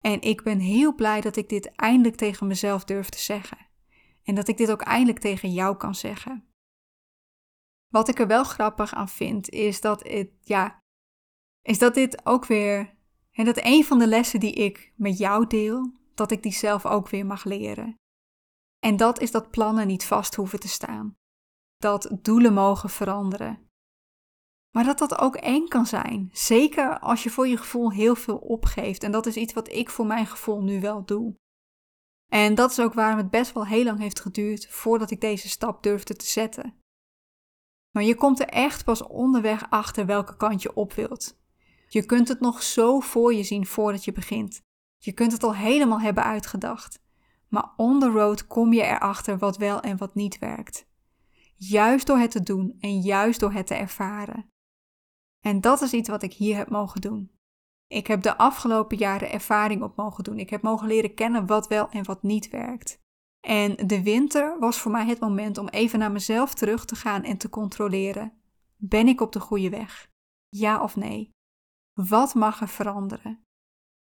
En 0.00 0.20
ik 0.20 0.42
ben 0.42 0.58
heel 0.58 0.94
blij 0.94 1.20
dat 1.20 1.36
ik 1.36 1.48
dit 1.48 1.74
eindelijk 1.74 2.16
tegen 2.16 2.46
mezelf 2.46 2.84
durf 2.84 3.08
te 3.08 3.20
zeggen. 3.20 3.58
En 4.22 4.34
dat 4.34 4.48
ik 4.48 4.56
dit 4.56 4.70
ook 4.70 4.82
eindelijk 4.82 5.18
tegen 5.18 5.52
jou 5.52 5.76
kan 5.76 5.94
zeggen. 5.94 6.51
Wat 7.92 8.08
ik 8.08 8.18
er 8.18 8.26
wel 8.26 8.44
grappig 8.44 8.94
aan 8.94 9.08
vind, 9.08 9.48
is 9.48 9.80
dat, 9.80 10.02
het, 10.02 10.30
ja, 10.40 10.78
is 11.62 11.78
dat 11.78 11.94
dit 11.94 12.26
ook 12.26 12.46
weer. 12.46 12.94
En 13.32 13.44
dat 13.44 13.60
een 13.62 13.84
van 13.84 13.98
de 13.98 14.06
lessen 14.06 14.40
die 14.40 14.52
ik 14.52 14.92
met 14.96 15.18
jou 15.18 15.46
deel, 15.46 15.92
dat 16.14 16.30
ik 16.30 16.42
die 16.42 16.52
zelf 16.52 16.86
ook 16.86 17.08
weer 17.08 17.26
mag 17.26 17.44
leren. 17.44 17.94
En 18.78 18.96
dat 18.96 19.20
is 19.20 19.30
dat 19.30 19.50
plannen 19.50 19.86
niet 19.86 20.04
vast 20.04 20.34
hoeven 20.34 20.60
te 20.60 20.68
staan. 20.68 21.14
Dat 21.76 22.18
doelen 22.22 22.52
mogen 22.52 22.90
veranderen. 22.90 23.70
Maar 24.76 24.84
dat 24.84 24.98
dat 24.98 25.18
ook 25.18 25.36
eng 25.36 25.66
kan 25.66 25.86
zijn. 25.86 26.30
Zeker 26.32 26.98
als 26.98 27.22
je 27.22 27.30
voor 27.30 27.48
je 27.48 27.56
gevoel 27.56 27.92
heel 27.92 28.14
veel 28.14 28.38
opgeeft. 28.38 29.02
En 29.02 29.12
dat 29.12 29.26
is 29.26 29.36
iets 29.36 29.52
wat 29.52 29.72
ik 29.72 29.90
voor 29.90 30.06
mijn 30.06 30.26
gevoel 30.26 30.62
nu 30.62 30.80
wel 30.80 31.04
doe. 31.04 31.34
En 32.32 32.54
dat 32.54 32.70
is 32.70 32.80
ook 32.80 32.94
waarom 32.94 33.18
het 33.18 33.30
best 33.30 33.52
wel 33.52 33.66
heel 33.66 33.84
lang 33.84 33.98
heeft 33.98 34.20
geduurd 34.20 34.68
voordat 34.68 35.10
ik 35.10 35.20
deze 35.20 35.48
stap 35.48 35.82
durfde 35.82 36.16
te 36.16 36.26
zetten. 36.26 36.81
Maar 37.92 38.02
je 38.02 38.14
komt 38.14 38.40
er 38.40 38.48
echt 38.48 38.84
pas 38.84 39.02
onderweg 39.02 39.70
achter 39.70 40.06
welke 40.06 40.36
kant 40.36 40.62
je 40.62 40.74
op 40.74 40.92
wilt. 40.92 41.40
Je 41.88 42.06
kunt 42.06 42.28
het 42.28 42.40
nog 42.40 42.62
zo 42.62 43.00
voor 43.00 43.34
je 43.34 43.42
zien 43.42 43.66
voordat 43.66 44.04
je 44.04 44.12
begint. 44.12 44.62
Je 44.98 45.12
kunt 45.12 45.32
het 45.32 45.42
al 45.42 45.54
helemaal 45.54 46.00
hebben 46.00 46.24
uitgedacht. 46.24 47.00
Maar 47.48 47.72
on 47.76 48.00
the 48.00 48.10
road 48.10 48.46
kom 48.46 48.72
je 48.72 48.82
erachter 48.82 49.38
wat 49.38 49.56
wel 49.56 49.80
en 49.80 49.96
wat 49.96 50.14
niet 50.14 50.38
werkt. 50.38 50.86
Juist 51.56 52.06
door 52.06 52.18
het 52.18 52.30
te 52.30 52.42
doen 52.42 52.76
en 52.80 53.00
juist 53.00 53.40
door 53.40 53.52
het 53.52 53.66
te 53.66 53.74
ervaren. 53.74 54.50
En 55.40 55.60
dat 55.60 55.82
is 55.82 55.92
iets 55.92 56.08
wat 56.08 56.22
ik 56.22 56.32
hier 56.32 56.56
heb 56.56 56.70
mogen 56.70 57.00
doen. 57.00 57.30
Ik 57.86 58.06
heb 58.06 58.22
de 58.22 58.36
afgelopen 58.36 58.96
jaren 58.96 59.30
ervaring 59.30 59.82
op 59.82 59.96
mogen 59.96 60.24
doen. 60.24 60.38
Ik 60.38 60.50
heb 60.50 60.62
mogen 60.62 60.86
leren 60.86 61.14
kennen 61.14 61.46
wat 61.46 61.68
wel 61.68 61.90
en 61.90 62.04
wat 62.04 62.22
niet 62.22 62.50
werkt. 62.50 63.00
En 63.46 63.86
de 63.86 64.02
winter 64.02 64.58
was 64.58 64.78
voor 64.78 64.90
mij 64.90 65.06
het 65.06 65.20
moment 65.20 65.58
om 65.58 65.68
even 65.68 65.98
naar 65.98 66.12
mezelf 66.12 66.54
terug 66.54 66.84
te 66.84 66.94
gaan 66.94 67.22
en 67.22 67.38
te 67.38 67.48
controleren. 67.48 68.42
Ben 68.76 69.08
ik 69.08 69.20
op 69.20 69.32
de 69.32 69.40
goede 69.40 69.70
weg? 69.70 70.08
Ja 70.48 70.82
of 70.82 70.96
nee? 70.96 71.30
Wat 71.92 72.34
mag 72.34 72.60
er 72.60 72.68
veranderen? 72.68 73.44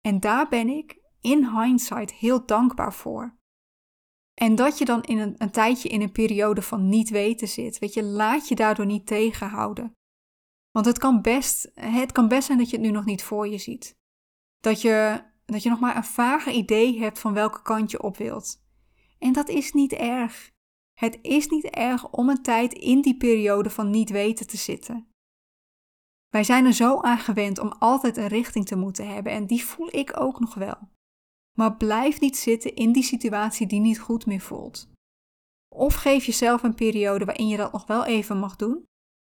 En 0.00 0.20
daar 0.20 0.48
ben 0.48 0.68
ik 0.68 1.00
in 1.20 1.60
hindsight 1.60 2.12
heel 2.12 2.46
dankbaar 2.46 2.92
voor. 2.92 3.36
En 4.34 4.54
dat 4.54 4.78
je 4.78 4.84
dan 4.84 5.02
in 5.02 5.18
een, 5.18 5.34
een 5.38 5.50
tijdje 5.50 5.88
in 5.88 6.00
een 6.00 6.12
periode 6.12 6.62
van 6.62 6.88
niet 6.88 7.10
weten 7.10 7.48
zit, 7.48 7.78
weet 7.78 7.94
je, 7.94 8.02
laat 8.02 8.48
je 8.48 8.54
daardoor 8.54 8.86
niet 8.86 9.06
tegenhouden. 9.06 9.92
Want 10.70 10.86
het 10.86 10.98
kan 10.98 11.22
best, 11.22 11.70
het 11.74 12.12
kan 12.12 12.28
best 12.28 12.46
zijn 12.46 12.58
dat 12.58 12.70
je 12.70 12.76
het 12.76 12.86
nu 12.86 12.90
nog 12.92 13.04
niet 13.04 13.22
voor 13.22 13.48
je 13.48 13.58
ziet. 13.58 13.96
Dat 14.60 14.82
je, 14.82 15.24
dat 15.44 15.62
je 15.62 15.68
nog 15.68 15.80
maar 15.80 15.96
een 15.96 16.04
vage 16.04 16.52
idee 16.52 16.98
hebt 16.98 17.18
van 17.18 17.32
welke 17.32 17.62
kant 17.62 17.90
je 17.90 18.02
op 18.02 18.16
wilt. 18.16 18.63
En 19.24 19.32
dat 19.32 19.48
is 19.48 19.72
niet 19.72 19.92
erg. 19.92 20.50
Het 21.00 21.18
is 21.22 21.48
niet 21.48 21.64
erg 21.64 22.10
om 22.10 22.28
een 22.28 22.42
tijd 22.42 22.72
in 22.72 23.00
die 23.00 23.16
periode 23.16 23.70
van 23.70 23.90
niet 23.90 24.10
weten 24.10 24.46
te 24.46 24.56
zitten. 24.56 25.08
Wij 26.28 26.44
zijn 26.44 26.64
er 26.64 26.72
zo 26.72 27.00
aan 27.00 27.18
gewend 27.18 27.58
om 27.58 27.68
altijd 27.68 28.16
een 28.16 28.26
richting 28.26 28.66
te 28.66 28.76
moeten 28.76 29.08
hebben 29.08 29.32
en 29.32 29.46
die 29.46 29.64
voel 29.64 29.96
ik 29.96 30.20
ook 30.20 30.40
nog 30.40 30.54
wel. 30.54 30.88
Maar 31.58 31.76
blijf 31.76 32.20
niet 32.20 32.36
zitten 32.36 32.74
in 32.74 32.92
die 32.92 33.02
situatie 33.02 33.66
die 33.66 33.80
niet 33.80 34.00
goed 34.00 34.26
meer 34.26 34.40
voelt. 34.40 34.88
Of 35.74 35.94
geef 35.94 36.24
jezelf 36.24 36.62
een 36.62 36.74
periode 36.74 37.24
waarin 37.24 37.48
je 37.48 37.56
dat 37.56 37.72
nog 37.72 37.86
wel 37.86 38.04
even 38.04 38.38
mag 38.38 38.56
doen, 38.56 38.84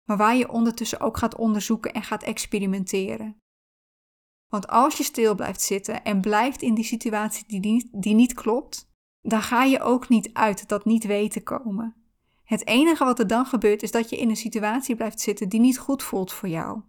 maar 0.09 0.17
waar 0.17 0.35
je 0.35 0.49
ondertussen 0.49 0.99
ook 0.99 1.17
gaat 1.17 1.35
onderzoeken 1.35 1.93
en 1.93 2.03
gaat 2.03 2.23
experimenteren. 2.23 3.37
Want 4.47 4.67
als 4.67 4.97
je 4.97 5.03
stil 5.03 5.35
blijft 5.35 5.61
zitten 5.61 6.03
en 6.03 6.21
blijft 6.21 6.61
in 6.61 6.73
die 6.73 6.83
situatie 6.83 7.47
die 7.47 7.59
niet, 7.59 7.87
die 7.91 8.13
niet 8.13 8.33
klopt, 8.33 8.91
dan 9.23 9.41
ga 9.41 9.63
je 9.63 9.81
ook 9.81 10.09
niet 10.09 10.33
uit 10.33 10.67
dat 10.67 10.85
niet 10.85 11.03
weten 11.03 11.43
komen. 11.43 11.95
Het 12.43 12.67
enige 12.67 13.03
wat 13.03 13.19
er 13.19 13.27
dan 13.27 13.45
gebeurt 13.45 13.83
is 13.83 13.91
dat 13.91 14.09
je 14.09 14.17
in 14.17 14.29
een 14.29 14.35
situatie 14.35 14.95
blijft 14.95 15.19
zitten 15.19 15.49
die 15.49 15.59
niet 15.59 15.79
goed 15.79 16.03
voelt 16.03 16.33
voor 16.33 16.49
jou. 16.49 16.81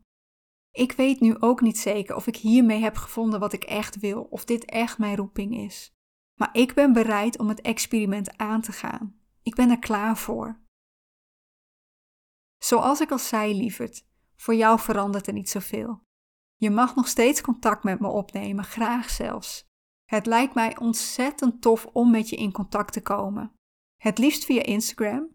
Ik 0.70 0.92
weet 0.92 1.20
nu 1.20 1.38
ook 1.38 1.61
niet 1.61 1.79
zeker 1.79 2.16
of 2.16 2.27
ik 2.27 2.37
hiermee 2.37 2.81
heb 2.81 2.97
gevonden 2.97 3.40
wat 3.40 3.53
ik 3.53 3.64
echt 3.64 3.99
wil, 3.99 4.23
of 4.23 4.44
dit 4.44 4.64
echt 4.64 4.99
mijn 4.99 5.16
roeping 5.16 5.57
is. 5.57 5.92
Maar 6.35 6.49
ik 6.53 6.75
ben 6.75 6.92
bereid 6.92 7.38
om 7.38 7.49
het 7.49 7.61
experiment 7.61 8.37
aan 8.37 8.61
te 8.61 8.73
gaan. 8.73 9.18
Ik 9.42 9.55
ben 9.55 9.70
er 9.70 9.79
klaar 9.79 10.16
voor. 10.16 10.61
Zoals 12.59 13.01
ik 13.01 13.11
al 13.11 13.18
zei, 13.18 13.55
lieverd, 13.55 14.07
voor 14.37 14.55
jou 14.55 14.81
verandert 14.81 15.27
er 15.27 15.33
niet 15.33 15.51
zoveel. 15.51 16.03
Je 16.57 16.70
mag 16.70 16.94
nog 16.94 17.09
steeds 17.09 17.40
contact 17.40 17.85
met 17.85 18.01
me 18.01 18.09
opnemen, 18.09 18.64
graag 18.64 19.11
zelfs. 19.11 19.64
Het 20.14 20.27
lijkt 20.27 20.55
mij 20.55 20.79
ontzettend 20.79 21.62
tof 21.62 21.87
om 21.92 22.11
met 22.11 22.29
je 22.29 22.37
in 22.37 22.53
contact 22.53 22.92
te 22.92 23.03
komen. 23.03 23.53
Het 24.03 24.18
liefst 24.18 24.44
via 24.44 24.62
Instagram. 24.62 25.33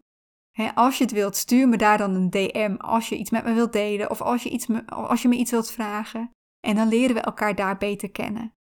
als 0.74 0.98
je 0.98 1.04
het 1.04 1.12
wilt, 1.12 1.36
stuur 1.36 1.68
me 1.68 1.76
daar 1.76 1.98
dan 1.98 2.14
een 2.14 2.30
DM 2.30 2.74
als 2.78 3.08
je 3.08 3.16
iets 3.16 3.30
met 3.30 3.44
me 3.44 3.52
wilt 3.52 3.72
delen 3.72 4.10
of 4.10 4.20
als 4.20 4.42
je, 4.42 4.48
iets 4.50 4.66
me, 4.66 4.86
als 4.86 5.22
je 5.22 5.28
me 5.28 5.36
iets 5.36 5.50
wilt 5.50 5.70
vragen. 5.70 6.30
En 6.66 6.76
dan 6.76 6.88
leren 6.88 7.14
we 7.14 7.20
elkaar 7.20 7.54
daar 7.54 7.78
beter 7.78 8.10
kennen. 8.10 8.54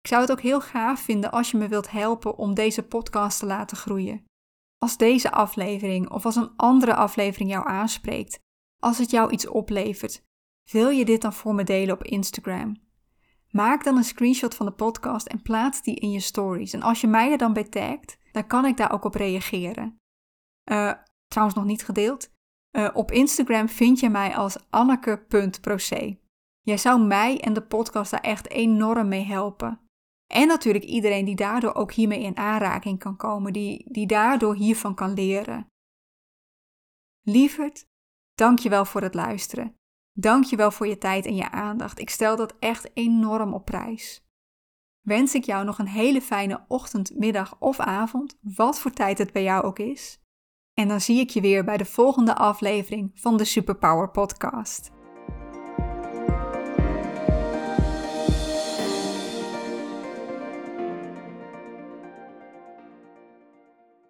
Ik 0.00 0.06
zou 0.08 0.20
het 0.20 0.30
ook 0.30 0.40
heel 0.40 0.60
gaaf 0.60 1.00
vinden 1.00 1.30
als 1.30 1.50
je 1.50 1.56
me 1.56 1.68
wilt 1.68 1.90
helpen 1.90 2.36
om 2.36 2.54
deze 2.54 2.82
podcast 2.82 3.38
te 3.38 3.46
laten 3.46 3.76
groeien. 3.76 4.24
Als 4.78 4.96
deze 4.96 5.32
aflevering 5.32 6.10
of 6.10 6.24
als 6.24 6.36
een 6.36 6.56
andere 6.56 6.94
aflevering 6.94 7.50
jou 7.50 7.68
aanspreekt, 7.68 8.38
als 8.82 8.98
het 8.98 9.10
jou 9.10 9.30
iets 9.30 9.46
oplevert, 9.46 10.22
wil 10.70 10.88
je 10.88 11.04
dit 11.04 11.22
dan 11.22 11.32
voor 11.32 11.54
me 11.54 11.64
delen 11.64 11.94
op 11.94 12.04
Instagram? 12.04 12.89
Maak 13.50 13.84
dan 13.84 13.96
een 13.96 14.04
screenshot 14.04 14.54
van 14.54 14.66
de 14.66 14.72
podcast 14.72 15.26
en 15.26 15.42
plaats 15.42 15.82
die 15.82 15.94
in 15.94 16.10
je 16.10 16.20
stories. 16.20 16.72
En 16.72 16.82
als 16.82 17.00
je 17.00 17.06
mij 17.06 17.32
er 17.32 17.38
dan 17.38 17.52
bij 17.52 17.64
tagt, 17.64 18.18
dan 18.32 18.46
kan 18.46 18.64
ik 18.64 18.76
daar 18.76 18.92
ook 18.92 19.04
op 19.04 19.14
reageren. 19.14 19.98
Uh, 20.70 20.92
trouwens 21.26 21.58
nog 21.58 21.66
niet 21.66 21.84
gedeeld. 21.84 22.30
Uh, 22.76 22.88
op 22.92 23.10
Instagram 23.10 23.68
vind 23.68 24.00
je 24.00 24.10
mij 24.10 24.36
als 24.36 24.70
anneke.proce. 24.70 26.18
Jij 26.60 26.76
zou 26.76 27.00
mij 27.00 27.40
en 27.40 27.52
de 27.52 27.62
podcast 27.62 28.10
daar 28.10 28.20
echt 28.20 28.50
enorm 28.50 29.08
mee 29.08 29.24
helpen. 29.24 29.80
En 30.32 30.46
natuurlijk 30.46 30.84
iedereen 30.84 31.24
die 31.24 31.36
daardoor 31.36 31.74
ook 31.74 31.92
hiermee 31.92 32.22
in 32.22 32.36
aanraking 32.36 32.98
kan 32.98 33.16
komen, 33.16 33.52
die, 33.52 33.92
die 33.92 34.06
daardoor 34.06 34.54
hiervan 34.54 34.94
kan 34.94 35.12
leren. 35.12 35.66
Lieverd, 37.22 37.86
dank 38.34 38.58
je 38.58 38.68
wel 38.68 38.84
voor 38.84 39.02
het 39.02 39.14
luisteren. 39.14 39.79
Dank 40.20 40.44
je 40.44 40.56
wel 40.56 40.70
voor 40.70 40.86
je 40.86 40.98
tijd 40.98 41.26
en 41.26 41.34
je 41.34 41.50
aandacht. 41.50 41.98
Ik 41.98 42.10
stel 42.10 42.36
dat 42.36 42.54
echt 42.58 42.90
enorm 42.94 43.54
op 43.54 43.64
prijs. 43.64 44.24
Wens 45.00 45.34
ik 45.34 45.44
jou 45.44 45.64
nog 45.64 45.78
een 45.78 45.88
hele 45.88 46.20
fijne 46.20 46.64
ochtend, 46.68 47.18
middag 47.18 47.56
of 47.58 47.80
avond, 47.80 48.38
wat 48.40 48.80
voor 48.80 48.90
tijd 48.90 49.18
het 49.18 49.32
bij 49.32 49.42
jou 49.42 49.64
ook 49.64 49.78
is. 49.78 50.18
En 50.74 50.88
dan 50.88 51.00
zie 51.00 51.20
ik 51.20 51.30
je 51.30 51.40
weer 51.40 51.64
bij 51.64 51.76
de 51.76 51.84
volgende 51.84 52.34
aflevering 52.34 53.10
van 53.14 53.36
de 53.36 53.44
Superpower 53.44 54.10
Podcast. 54.10 54.90